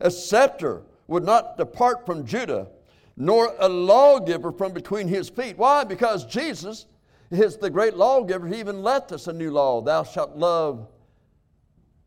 A 0.00 0.10
scepter 0.10 0.82
would 1.08 1.24
not 1.24 1.56
depart 1.56 2.06
from 2.06 2.24
Judah, 2.24 2.68
nor 3.16 3.52
a 3.58 3.68
lawgiver 3.68 4.52
from 4.52 4.72
between 4.72 5.08
his 5.08 5.28
feet. 5.28 5.58
Why? 5.58 5.82
Because 5.82 6.24
Jesus 6.24 6.86
is 7.30 7.56
the 7.56 7.70
great 7.70 7.94
lawgiver. 7.94 8.46
He 8.46 8.60
even 8.60 8.82
left 8.82 9.10
us 9.10 9.26
a 9.26 9.32
new 9.32 9.50
law 9.50 9.80
Thou 9.80 10.04
shalt 10.04 10.36
love 10.36 10.86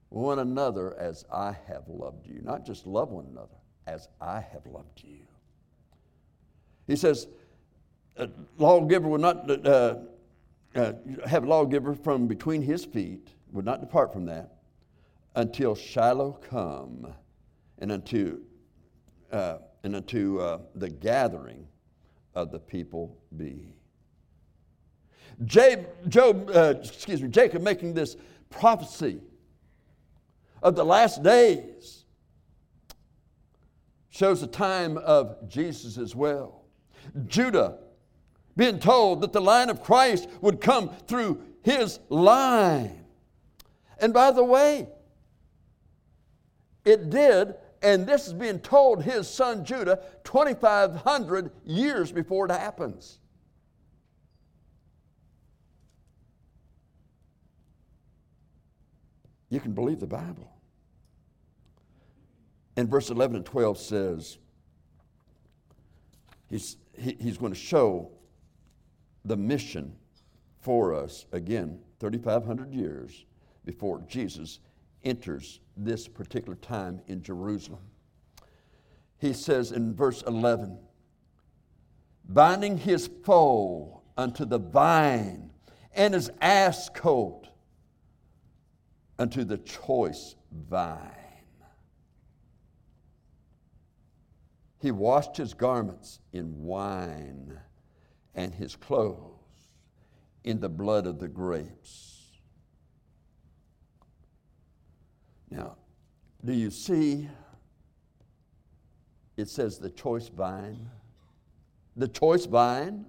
one 0.10 0.40
another 0.40 0.98
as 0.98 1.26
I 1.32 1.56
have 1.68 1.84
loved 1.88 2.28
you. 2.28 2.42
Not 2.44 2.66
just 2.66 2.86
love 2.86 3.10
one 3.10 3.26
another, 3.26 3.56
as 3.88 4.08
I 4.20 4.40
have 4.40 4.66
loved 4.66 5.04
you. 5.04 5.20
He 6.88 6.96
says, 6.96 7.28
a 8.18 8.30
lawgiver 8.58 9.08
would 9.08 9.22
not 9.22 9.50
uh, 9.50 9.96
uh, 10.76 10.94
have 11.26 11.44
a 11.44 11.48
lawgiver 11.48 11.94
from 11.94 12.28
between 12.28 12.62
his 12.62 12.86
feet, 12.86 13.30
would 13.52 13.66
not 13.66 13.80
depart 13.80 14.12
from 14.12 14.26
that 14.26 14.58
until 15.36 15.76
Shiloh 15.76 16.34
come 16.50 17.08
and 17.80 17.92
until 17.92 18.38
uh, 19.32 19.60
and 19.84 19.96
unto 19.96 20.40
uh, 20.40 20.60
the 20.76 20.90
gathering 20.90 21.68
of 22.36 22.52
the 22.52 22.60
people 22.60 23.18
be. 23.38 23.74
Job, 25.46 25.88
uh, 26.54 26.76
excuse 26.80 27.22
me, 27.22 27.30
Jacob 27.30 27.62
making 27.62 27.94
this 27.94 28.16
prophecy 28.50 29.22
of 30.62 30.76
the 30.76 30.86
last 30.86 31.24
days 31.24 32.06
shows 34.10 34.42
the 34.42 34.48
time 34.48 34.98
of 34.98 35.50
Jesus 35.50 35.98
as 35.98 36.16
well. 36.16 36.66
Judah 37.26 37.80
being 38.56 38.80
told 38.80 39.22
that 39.22 39.34
the 39.34 39.42
line 39.42 39.70
of 39.70 39.82
Christ 39.82 40.30
would 40.42 40.62
come 40.62 40.90
through 41.08 41.42
his 41.64 42.00
line. 42.10 43.06
And 44.00 44.14
by 44.14 44.32
the 44.32 44.44
way, 44.44 44.88
it 46.84 47.10
did, 47.10 47.56
and 47.82 48.06
this 48.06 48.28
is 48.28 48.34
being 48.34 48.60
told 48.60 49.04
his 49.04 49.28
son 49.28 49.66
Judah 49.66 50.00
2,500 50.24 51.52
years 51.66 52.12
before 52.12 52.46
it 52.46 52.52
happens. 52.52 53.20
You 59.50 59.60
can 59.60 59.74
believe 59.74 60.00
the 60.00 60.08
Bible. 60.08 60.50
And 62.78 62.90
verse 62.90 63.10
11 63.10 63.36
and 63.36 63.46
12 63.46 63.78
says, 63.78 64.38
he's, 66.50 66.78
he, 66.98 67.18
he's 67.20 67.38
going 67.38 67.52
to 67.52 67.60
show 67.60 68.12
the 69.26 69.36
mission 69.36 69.94
for 70.60 70.94
us 70.94 71.26
again 71.32 71.80
3,500 72.00 72.72
years 72.72 73.26
before 73.66 74.02
Jesus 74.08 74.60
enters 75.04 75.60
this 75.78 76.08
particular 76.08 76.56
time 76.56 77.02
in 77.08 77.22
Jerusalem. 77.22 77.82
He 79.18 79.34
says 79.34 79.72
in 79.72 79.94
verse 79.94 80.24
11, 80.26 80.78
binding 82.28 82.78
his 82.78 83.10
foal 83.24 84.04
unto 84.18 84.46
the 84.46 84.60
vine 84.60 85.52
and 85.94 86.14
his 86.14 86.32
ass 86.42 86.90
colt 86.90 87.48
unto 89.20 89.44
the 89.44 89.58
choice 89.60 90.36
vine. 90.52 91.00
He 94.80 94.90
washed 94.90 95.38
his 95.38 95.54
garments 95.54 96.20
in 96.34 96.64
wine 96.64 97.60
and 98.34 98.56
his 98.56 98.76
clothes 98.76 99.36
in 100.44 100.60
the 100.60 100.70
blood 100.70 101.06
of 101.06 101.20
the 101.20 101.28
grapes. 101.28 102.11
Now, 105.52 105.76
do 106.44 106.54
you 106.54 106.72
see? 106.72 107.28
It 109.38 109.50
says 109.50 109.78
the 109.78 109.90
choice 109.90 110.30
vine. 110.30 110.90
The 111.96 112.08
choice 112.08 112.46
vine. 112.46 113.06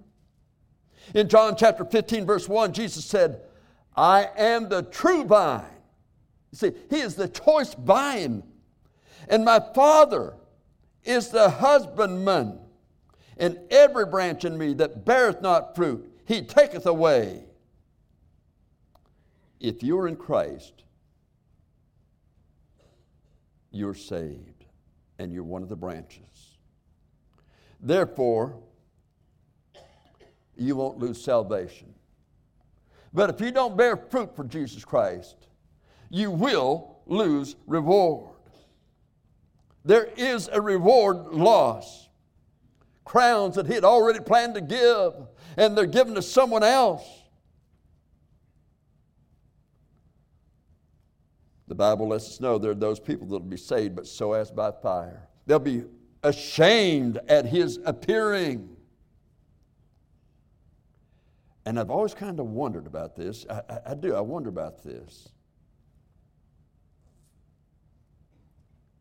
In 1.14 1.28
John 1.28 1.56
chapter 1.56 1.84
15, 1.84 2.26
verse 2.26 2.48
1, 2.48 2.72
Jesus 2.72 3.04
said, 3.04 3.40
I 3.96 4.28
am 4.36 4.68
the 4.68 4.82
true 4.82 5.24
vine. 5.24 5.64
You 6.50 6.58
see, 6.58 6.72
He 6.90 7.00
is 7.00 7.14
the 7.14 7.28
choice 7.28 7.74
vine. 7.74 8.42
And 9.28 9.44
my 9.44 9.60
Father 9.74 10.34
is 11.04 11.28
the 11.28 11.48
husbandman. 11.48 12.58
And 13.38 13.58
every 13.70 14.06
branch 14.06 14.44
in 14.44 14.58
me 14.58 14.74
that 14.74 15.04
beareth 15.04 15.40
not 15.40 15.74
fruit, 15.74 16.08
he 16.26 16.42
taketh 16.42 16.86
away. 16.86 17.44
If 19.58 19.82
you're 19.82 20.08
in 20.08 20.16
Christ, 20.16 20.84
you're 23.72 23.94
saved, 23.94 24.64
and 25.18 25.32
you're 25.32 25.42
one 25.42 25.62
of 25.62 25.68
the 25.68 25.76
branches. 25.76 26.58
Therefore, 27.80 28.54
you 30.56 30.76
won't 30.76 30.98
lose 30.98 31.22
salvation. 31.22 31.92
But 33.12 33.30
if 33.30 33.40
you 33.40 33.50
don't 33.50 33.76
bear 33.76 33.96
fruit 33.96 34.36
for 34.36 34.44
Jesus 34.44 34.84
Christ, 34.84 35.48
you 36.10 36.30
will 36.30 36.98
lose 37.06 37.56
reward. 37.66 38.30
There 39.84 40.08
is 40.16 40.48
a 40.52 40.60
reward 40.60 41.28
loss. 41.28 42.08
Crowns 43.04 43.56
that 43.56 43.66
he 43.66 43.74
had 43.74 43.84
already 43.84 44.20
planned 44.20 44.54
to 44.54 44.60
give, 44.60 45.14
and 45.56 45.76
they're 45.76 45.86
given 45.86 46.14
to 46.14 46.22
someone 46.22 46.62
else. 46.62 47.02
The 51.72 51.76
Bible 51.76 52.08
lets 52.08 52.28
us 52.28 52.38
know 52.38 52.58
there 52.58 52.72
are 52.72 52.74
those 52.74 53.00
people 53.00 53.26
that 53.28 53.32
will 53.32 53.40
be 53.40 53.56
saved, 53.56 53.96
but 53.96 54.06
so 54.06 54.34
as 54.34 54.50
by 54.50 54.72
fire. 54.72 55.26
They'll 55.46 55.58
be 55.58 55.84
ashamed 56.22 57.18
at 57.28 57.46
his 57.46 57.80
appearing. 57.86 58.76
And 61.64 61.80
I've 61.80 61.88
always 61.88 62.12
kind 62.12 62.38
of 62.38 62.48
wondered 62.48 62.86
about 62.86 63.16
this. 63.16 63.46
I, 63.48 63.62
I, 63.70 63.78
I 63.86 63.94
do, 63.94 64.14
I 64.14 64.20
wonder 64.20 64.50
about 64.50 64.82
this. 64.82 65.30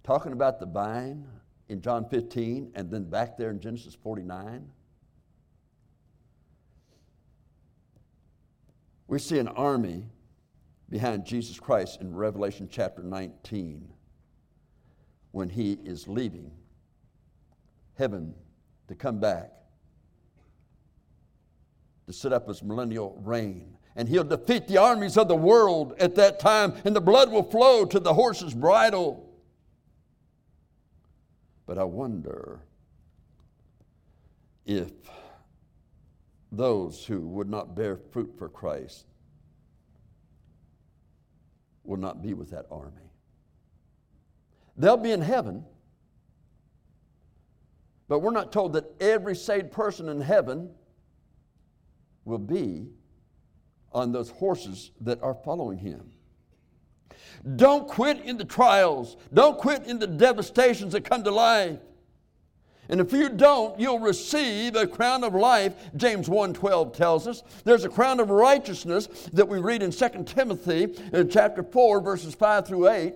talking 0.04 0.32
about 0.32 0.58
the 0.58 0.66
vine 0.66 1.28
in 1.68 1.82
John 1.82 2.08
15 2.08 2.72
and 2.74 2.90
then 2.90 3.04
back 3.04 3.38
there 3.38 3.50
in 3.50 3.60
Genesis 3.60 3.96
49. 4.02 4.66
We 9.08 9.20
see 9.20 9.40
an 9.40 9.50
army 9.50 10.06
behind 10.92 11.26
Jesus 11.26 11.58
Christ 11.58 12.02
in 12.02 12.14
Revelation 12.14 12.68
chapter 12.70 13.02
19 13.02 13.88
when 15.32 15.50
he 15.50 15.72
is 15.86 16.08
leaving 16.08 16.52
heaven 17.98 18.36
to 18.90 18.94
come 18.94 19.20
back 19.20 19.52
to 22.06 22.14
set 22.14 22.34
up 22.34 22.50
his 22.50 22.62
millennial 22.62 23.18
reign. 23.24 23.78
And 23.96 24.08
he'll 24.08 24.26
defeat 24.26 24.68
the 24.68 24.78
armies 24.78 25.18
of 25.18 25.30
the 25.30 25.36
world 25.36 25.94
at 25.98 26.16
that 26.16 26.40
time, 26.40 26.74
and 26.84 26.96
the 26.96 27.02
blood 27.02 27.32
will 27.32 27.44
flow 27.44 27.86
to 27.86 28.00
the 28.00 28.14
horse's 28.14 28.54
bridle. 28.54 29.30
But 31.66 31.78
I 31.78 31.84
wonder 31.86 32.60
if 34.66 34.92
those 36.52 37.06
who 37.06 37.22
would 37.22 37.50
not 37.50 37.76
bear 37.76 37.98
fruit 38.12 38.34
for 38.38 38.50
Christ 38.50 39.06
will 41.84 41.98
not 41.98 42.22
be 42.22 42.34
with 42.34 42.52
that 42.52 42.66
army. 42.72 43.12
They'll 44.78 44.98
be 44.98 45.12
in 45.12 45.22
heaven, 45.22 45.66
but 48.08 48.20
we're 48.20 48.32
not 48.32 48.52
told 48.52 48.74
that 48.74 48.86
every 49.00 49.36
saved 49.36 49.72
person 49.72 50.10
in 50.10 50.22
heaven 50.22 50.72
will 52.26 52.38
be 52.38 52.88
on 53.92 54.12
those 54.12 54.30
horses 54.30 54.92
that 55.02 55.22
are 55.22 55.34
following 55.34 55.78
him. 55.78 56.12
Don't 57.56 57.88
quit 57.88 58.22
in 58.22 58.38
the 58.38 58.46
trials. 58.46 59.18
Don't 59.34 59.58
quit 59.58 59.86
in 59.86 60.00
the 60.00 60.08
devastations 60.08 60.94
that 60.94 61.04
come 61.04 61.24
to 61.24 61.32
life. 61.32 61.80
And 62.92 63.00
if 63.00 63.14
you 63.14 63.30
don't, 63.30 63.80
you'll 63.80 64.00
receive 64.00 64.76
a 64.76 64.86
crown 64.86 65.24
of 65.24 65.34
life. 65.34 65.74
James 65.96 66.28
1:12 66.28 66.94
tells 66.94 67.26
us. 67.26 67.42
There's 67.64 67.86
a 67.86 67.90
crown 67.90 68.20
of 68.20 68.30
righteousness 68.30 69.08
that 69.32 69.48
we 69.48 69.60
read 69.60 69.82
in 69.82 69.92
2 69.92 70.26
Timothy 70.26 70.94
in 71.14 71.30
chapter 71.30 71.64
4 71.64 72.02
verses 72.02 72.36
5 72.36 72.68
through 72.68 72.90
8 72.90 73.16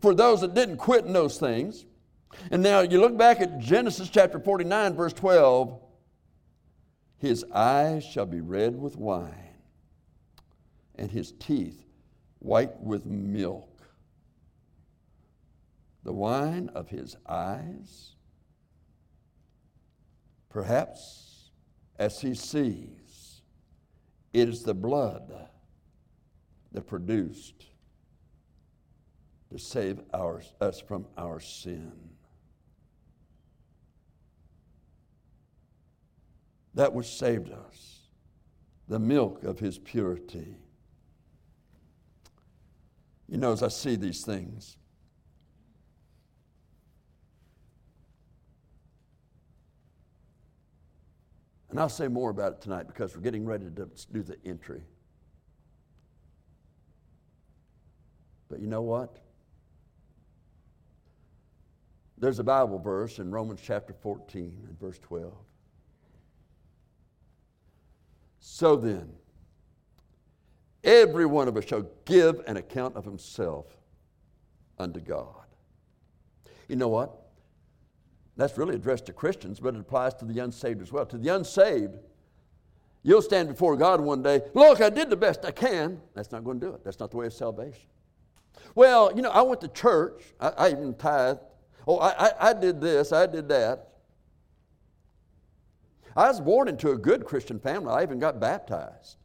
for 0.00 0.14
those 0.14 0.40
that 0.40 0.54
didn't 0.54 0.78
quit 0.78 1.04
in 1.04 1.12
those 1.12 1.38
things. 1.38 1.86
And 2.50 2.60
now 2.60 2.80
you 2.80 3.00
look 3.00 3.16
back 3.16 3.40
at 3.40 3.60
Genesis 3.60 4.10
chapter 4.10 4.40
49 4.40 4.94
verse 4.94 5.12
12. 5.12 5.80
His 7.18 7.44
eyes 7.54 8.04
shall 8.04 8.26
be 8.26 8.40
red 8.40 8.74
with 8.74 8.96
wine, 8.96 9.54
and 10.96 11.10
his 11.10 11.32
teeth 11.32 11.86
white 12.40 12.78
with 12.80 13.06
milk. 13.06 13.80
The 16.02 16.12
wine 16.12 16.68
of 16.74 16.88
his 16.88 17.16
eyes, 17.26 18.10
perhaps 20.54 21.50
as 21.98 22.20
he 22.20 22.32
sees, 22.32 23.42
it 24.32 24.48
is 24.48 24.62
the 24.62 24.72
blood 24.72 25.48
that 26.70 26.86
produced 26.86 27.66
to 29.50 29.58
save 29.58 30.00
our, 30.14 30.40
us 30.60 30.80
from 30.80 31.06
our 31.18 31.40
sin. 31.40 31.90
That 36.74 36.92
which 36.92 37.08
saved 37.08 37.50
us, 37.50 38.02
the 38.86 39.00
milk 39.00 39.42
of 39.42 39.58
his 39.58 39.76
purity. 39.78 40.54
You 43.28 43.38
know, 43.38 43.50
as 43.50 43.64
I 43.64 43.68
see 43.68 43.96
these 43.96 44.24
things, 44.24 44.76
and 51.74 51.80
I'll 51.80 51.88
say 51.88 52.06
more 52.06 52.30
about 52.30 52.52
it 52.52 52.60
tonight 52.60 52.86
because 52.86 53.16
we're 53.16 53.22
getting 53.22 53.44
ready 53.44 53.64
to 53.64 53.88
do 54.12 54.22
the 54.22 54.36
entry. 54.46 54.84
But 58.48 58.60
you 58.60 58.68
know 58.68 58.82
what? 58.82 59.18
There's 62.16 62.38
a 62.38 62.44
Bible 62.44 62.78
verse 62.78 63.18
in 63.18 63.32
Romans 63.32 63.60
chapter 63.60 63.92
14 63.92 64.66
and 64.68 64.78
verse 64.78 65.00
12. 65.00 65.34
So 68.38 68.76
then, 68.76 69.12
Every 70.84 71.24
one 71.24 71.48
of 71.48 71.56
us 71.56 71.64
shall 71.64 71.86
give 72.04 72.42
an 72.46 72.58
account 72.58 72.94
of 72.94 73.06
himself 73.06 73.64
unto 74.78 75.00
God. 75.00 75.46
You 76.68 76.76
know 76.76 76.88
what? 76.88 77.23
That's 78.36 78.58
really 78.58 78.74
addressed 78.74 79.06
to 79.06 79.12
Christians, 79.12 79.60
but 79.60 79.74
it 79.74 79.80
applies 79.80 80.14
to 80.14 80.24
the 80.24 80.40
unsaved 80.40 80.82
as 80.82 80.92
well. 80.92 81.06
To 81.06 81.18
the 81.18 81.28
unsaved, 81.28 81.98
You'll 83.06 83.22
stand 83.22 83.48
before 83.48 83.76
God 83.76 84.00
one 84.00 84.22
day, 84.22 84.40
look, 84.54 84.80
I 84.80 84.88
did 84.88 85.10
the 85.10 85.16
best 85.16 85.44
I 85.44 85.50
can. 85.50 86.00
That's 86.14 86.32
not 86.32 86.42
going 86.42 86.58
to 86.58 86.66
do 86.66 86.72
it. 86.72 86.82
That's 86.82 86.98
not 86.98 87.10
the 87.10 87.18
way 87.18 87.26
of 87.26 87.34
salvation. 87.34 87.86
Well, 88.74 89.14
you 89.14 89.20
know, 89.20 89.30
I 89.30 89.42
went 89.42 89.60
to 89.60 89.68
church. 89.68 90.22
I, 90.40 90.48
I 90.48 90.70
even 90.70 90.94
tithed. 90.94 91.40
Oh, 91.86 91.98
I, 91.98 92.28
I, 92.28 92.32
I 92.48 92.52
did 92.54 92.80
this, 92.80 93.12
I 93.12 93.26
did 93.26 93.46
that. 93.50 93.90
I 96.16 96.28
was 96.28 96.40
born 96.40 96.68
into 96.68 96.92
a 96.92 96.96
good 96.96 97.26
Christian 97.26 97.58
family. 97.58 97.90
I 97.90 98.02
even 98.02 98.18
got 98.18 98.40
baptized. 98.40 99.18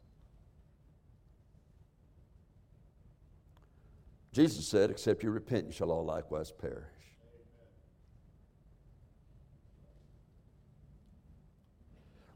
Jesus 4.32 4.66
said, 4.66 4.90
Except 4.90 5.22
you 5.22 5.30
repent, 5.30 5.66
you 5.66 5.72
shall 5.72 5.90
all 5.90 6.04
likewise 6.04 6.52
perish. 6.52 6.84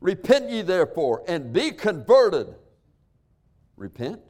Repent 0.05 0.51
ye 0.51 0.61
therefore 0.61 1.25
and 1.27 1.51
be 1.51 1.71
converted. 1.71 2.55
Repent. 3.75 4.21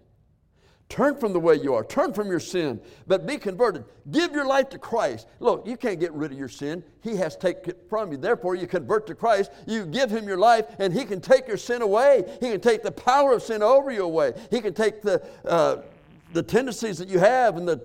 Turn 0.89 1.17
from 1.17 1.33
the 1.33 1.41
way 1.41 1.57
you 1.57 1.75
are. 1.75 1.83
Turn 1.83 2.13
from 2.13 2.29
your 2.29 2.39
sin, 2.39 2.81
but 3.09 3.27
be 3.27 3.39
converted. 3.39 3.85
Give 4.13 4.31
your 4.31 4.47
life 4.47 4.69
to 4.69 4.79
Christ. 4.79 5.27
Look, 5.41 5.67
you 5.67 5.77
can't 5.77 5.99
get 5.99 6.13
rid 6.13 6.31
of 6.31 6.39
your 6.39 6.49
sin. 6.49 6.85
He 7.03 7.17
has 7.17 7.37
taken 7.37 7.71
it 7.71 7.87
from 7.89 8.13
you. 8.13 8.19
Therefore, 8.19 8.55
you 8.55 8.69
convert 8.69 9.09
to 9.09 9.17
Christ. 9.17 9.51
You 9.67 9.85
give 9.85 10.11
Him 10.11 10.29
your 10.29 10.39
life, 10.39 10.67
and 10.79 10.93
He 10.93 11.05
can 11.05 11.21
take 11.21 11.49
your 11.49 11.57
sin 11.57 11.83
away. 11.83 12.23
He 12.41 12.53
can 12.53 12.61
take 12.61 12.85
the 12.85 12.93
power 12.93 13.33
of 13.33 13.43
sin 13.43 13.61
over 13.61 13.91
you 13.91 14.05
away. 14.05 14.33
He 14.53 14.61
can 14.61 14.75
take 14.75 15.03
the, 15.03 15.27
uh, 15.45 15.79
the 16.35 16.43
tendencies 16.45 16.99
that 16.99 17.09
you 17.09 17.19
have 17.19 17.57
and 17.57 17.67
the, 17.67 17.85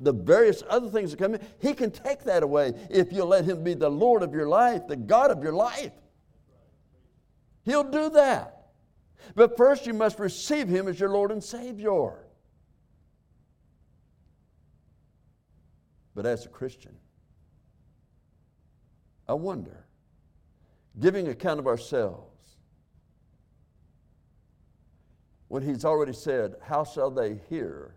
the 0.00 0.12
various 0.14 0.62
other 0.70 0.88
things 0.88 1.10
that 1.10 1.18
come 1.18 1.34
in. 1.34 1.46
He 1.60 1.74
can 1.74 1.90
take 1.90 2.24
that 2.24 2.42
away 2.42 2.72
if 2.88 3.12
you 3.12 3.24
let 3.24 3.44
Him 3.44 3.62
be 3.62 3.74
the 3.74 3.90
Lord 3.90 4.22
of 4.22 4.32
your 4.32 4.48
life, 4.48 4.86
the 4.88 4.96
God 4.96 5.30
of 5.30 5.42
your 5.42 5.52
life. 5.52 5.92
He'll 7.64 7.84
do 7.84 8.10
that. 8.10 8.66
But 9.34 9.56
first, 9.56 9.86
you 9.86 9.94
must 9.94 10.18
receive 10.18 10.68
Him 10.68 10.86
as 10.86 11.00
your 11.00 11.08
Lord 11.08 11.30
and 11.30 11.42
Savior. 11.42 12.12
But 16.14 16.26
as 16.26 16.46
a 16.46 16.48
Christian, 16.48 16.94
I 19.26 19.32
wonder, 19.32 19.86
giving 21.00 21.28
account 21.28 21.58
of 21.58 21.66
ourselves, 21.66 22.30
when 25.48 25.62
He's 25.62 25.84
already 25.84 26.12
said, 26.12 26.56
How 26.62 26.84
shall 26.84 27.10
they 27.10 27.40
hear 27.48 27.94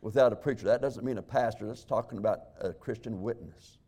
without 0.00 0.32
a 0.32 0.36
preacher? 0.36 0.64
That 0.64 0.80
doesn't 0.80 1.04
mean 1.04 1.18
a 1.18 1.22
pastor, 1.22 1.66
that's 1.66 1.84
talking 1.84 2.18
about 2.18 2.40
a 2.60 2.72
Christian 2.72 3.20
witness. 3.20 3.78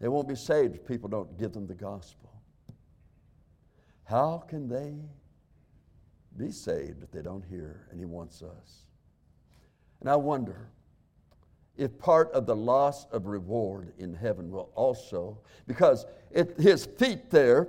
They 0.00 0.08
won't 0.08 0.26
be 0.26 0.34
saved 0.34 0.74
if 0.74 0.84
people 0.84 1.08
don't 1.08 1.38
give 1.38 1.52
them 1.52 1.68
the 1.68 1.74
gospel. 1.74 2.31
How 4.04 4.44
can 4.48 4.68
they 4.68 4.94
be 6.36 6.50
saved 6.50 7.02
if 7.02 7.10
they 7.10 7.22
don't 7.22 7.44
hear? 7.44 7.86
And 7.90 7.98
He 8.00 8.06
wants 8.06 8.42
us. 8.42 8.86
And 10.00 10.10
I 10.10 10.16
wonder 10.16 10.68
if 11.76 11.98
part 11.98 12.30
of 12.32 12.44
the 12.46 12.56
loss 12.56 13.06
of 13.12 13.26
reward 13.26 13.92
in 13.98 14.14
heaven 14.14 14.50
will 14.50 14.70
also, 14.74 15.38
because 15.66 16.06
at 16.34 16.58
His 16.58 16.86
feet 16.86 17.30
there, 17.30 17.68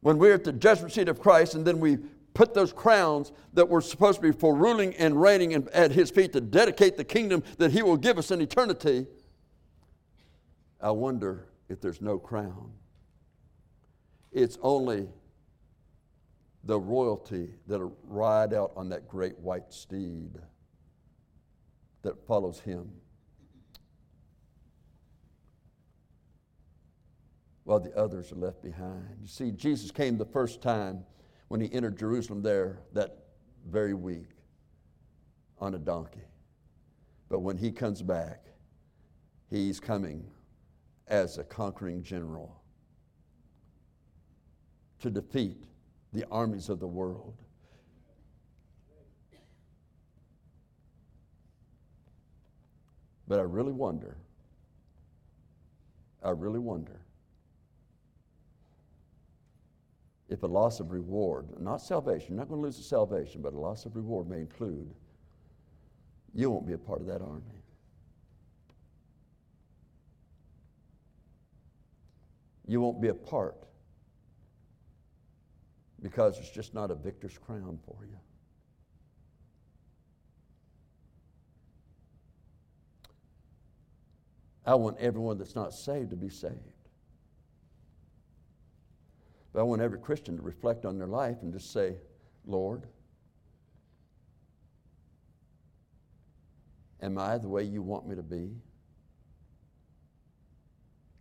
when 0.00 0.18
we're 0.18 0.34
at 0.34 0.44
the 0.44 0.52
judgment 0.52 0.92
seat 0.92 1.08
of 1.08 1.20
Christ, 1.20 1.54
and 1.54 1.64
then 1.64 1.80
we 1.80 1.98
put 2.34 2.52
those 2.52 2.72
crowns 2.72 3.32
that 3.52 3.68
were 3.68 3.80
supposed 3.80 4.20
to 4.20 4.22
be 4.22 4.32
for 4.32 4.54
ruling 4.54 4.94
and 4.96 5.20
reigning 5.20 5.54
at 5.72 5.92
His 5.92 6.10
feet 6.10 6.32
to 6.32 6.40
dedicate 6.40 6.96
the 6.96 7.04
kingdom 7.04 7.42
that 7.58 7.70
He 7.70 7.82
will 7.82 7.96
give 7.96 8.18
us 8.18 8.30
in 8.30 8.40
eternity. 8.40 9.06
I 10.80 10.90
wonder 10.90 11.46
if 11.68 11.80
there's 11.80 12.00
no 12.00 12.18
crown. 12.18 12.72
It's 14.32 14.58
only 14.62 15.08
the 16.66 16.78
royalty 16.78 17.50
that 17.66 17.80
ride 18.04 18.54
out 18.54 18.72
on 18.76 18.88
that 18.88 19.06
great 19.08 19.38
white 19.38 19.72
steed 19.72 20.38
that 22.02 22.26
follows 22.26 22.60
him. 22.60 22.90
While 27.64 27.80
the 27.80 27.94
others 27.96 28.30
are 28.32 28.36
left 28.36 28.62
behind. 28.62 29.16
You 29.22 29.28
see, 29.28 29.50
Jesus 29.50 29.90
came 29.90 30.18
the 30.18 30.26
first 30.26 30.60
time 30.60 31.04
when 31.48 31.60
he 31.60 31.72
entered 31.72 31.98
Jerusalem 31.98 32.42
there 32.42 32.80
that 32.92 33.24
very 33.66 33.94
week 33.94 34.28
on 35.58 35.74
a 35.74 35.78
donkey. 35.78 36.24
But 37.30 37.40
when 37.40 37.56
he 37.56 37.72
comes 37.72 38.02
back, 38.02 38.44
he's 39.50 39.80
coming 39.80 40.26
as 41.08 41.38
a 41.38 41.44
conquering 41.44 42.02
general 42.02 42.60
to 45.00 45.10
defeat 45.10 45.64
the 46.14 46.24
armies 46.30 46.68
of 46.68 46.78
the 46.78 46.86
world. 46.86 47.34
But 53.26 53.40
I 53.40 53.42
really 53.42 53.72
wonder, 53.72 54.16
I 56.22 56.30
really 56.30 56.60
wonder 56.60 57.00
if 60.28 60.42
a 60.44 60.46
loss 60.46 60.78
of 60.78 60.92
reward, 60.92 61.46
not 61.58 61.78
salvation, 61.78 62.28
you're 62.30 62.38
not 62.38 62.48
going 62.48 62.60
to 62.60 62.64
lose 62.64 62.76
the 62.76 62.84
salvation, 62.84 63.42
but 63.42 63.52
a 63.52 63.58
loss 63.58 63.84
of 63.84 63.96
reward 63.96 64.28
may 64.28 64.38
include 64.38 64.94
you 66.32 66.50
won't 66.50 66.66
be 66.66 66.74
a 66.74 66.78
part 66.78 67.00
of 67.00 67.06
that 67.06 67.20
army. 67.22 67.42
You 72.66 72.80
won't 72.80 73.00
be 73.00 73.08
a 73.08 73.14
part 73.14 73.56
because 76.04 76.38
it's 76.38 76.50
just 76.50 76.74
not 76.74 76.90
a 76.90 76.94
victor's 76.94 77.38
crown 77.38 77.78
for 77.86 77.96
you. 78.04 78.18
I 84.66 84.74
want 84.74 84.98
everyone 84.98 85.38
that's 85.38 85.54
not 85.54 85.72
saved 85.72 86.10
to 86.10 86.16
be 86.16 86.28
saved. 86.28 86.52
But 89.54 89.60
I 89.60 89.62
want 89.62 89.80
every 89.80 89.98
Christian 89.98 90.36
to 90.36 90.42
reflect 90.42 90.84
on 90.84 90.98
their 90.98 91.08
life 91.08 91.38
and 91.40 91.50
just 91.50 91.72
say, 91.72 91.96
Lord, 92.44 92.86
am 97.00 97.16
I 97.16 97.38
the 97.38 97.48
way 97.48 97.62
you 97.62 97.80
want 97.80 98.06
me 98.06 98.14
to 98.14 98.22
be? 98.22 98.50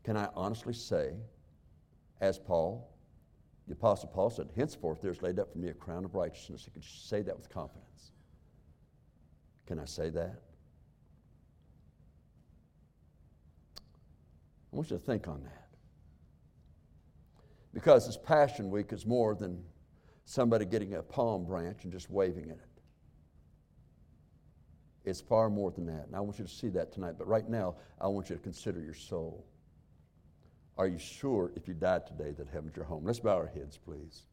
Can 0.03 0.17
I 0.17 0.27
honestly 0.35 0.73
say, 0.73 1.13
as 2.19 2.37
Paul, 2.37 2.92
the 3.67 3.73
Apostle 3.73 4.09
Paul 4.09 4.29
said, 4.29 4.49
Henceforth 4.55 5.01
there 5.01 5.11
is 5.11 5.21
laid 5.21 5.39
up 5.39 5.51
for 5.51 5.57
me 5.57 5.69
a 5.69 5.73
crown 5.73 6.03
of 6.03 6.15
righteousness. 6.15 6.65
He 6.65 6.71
could 6.71 6.83
say 6.83 7.21
that 7.21 7.35
with 7.35 7.49
confidence. 7.49 8.11
Can 9.65 9.79
I 9.79 9.85
say 9.85 10.09
that? 10.09 10.41
I 14.71 14.75
want 14.75 14.89
you 14.91 14.97
to 14.97 15.03
think 15.03 15.27
on 15.27 15.43
that. 15.43 15.67
Because 17.73 18.05
this 18.05 18.17
Passion 18.17 18.69
Week 18.69 18.91
is 18.91 19.05
more 19.05 19.33
than 19.35 19.63
somebody 20.25 20.65
getting 20.65 20.95
a 20.95 21.03
palm 21.03 21.45
branch 21.45 21.83
and 21.83 21.91
just 21.91 22.09
waving 22.09 22.45
at 22.49 22.57
it. 22.57 22.59
It's 25.05 25.21
far 25.21 25.49
more 25.49 25.71
than 25.71 25.85
that. 25.87 26.07
And 26.07 26.15
I 26.15 26.19
want 26.21 26.39
you 26.39 26.45
to 26.45 26.51
see 26.51 26.69
that 26.69 26.91
tonight. 26.91 27.15
But 27.17 27.27
right 27.27 27.47
now, 27.47 27.75
I 27.99 28.07
want 28.07 28.29
you 28.29 28.35
to 28.35 28.41
consider 28.41 28.81
your 28.81 28.93
soul. 28.93 29.45
Are 30.77 30.87
you 30.87 30.97
sure 30.97 31.51
if 31.55 31.67
you 31.67 31.73
died 31.73 32.07
today 32.07 32.31
that 32.31 32.47
heaven's 32.49 32.75
your 32.75 32.85
home? 32.85 33.05
Let's 33.05 33.19
bow 33.19 33.35
our 33.35 33.47
heads, 33.47 33.77
please. 33.77 34.23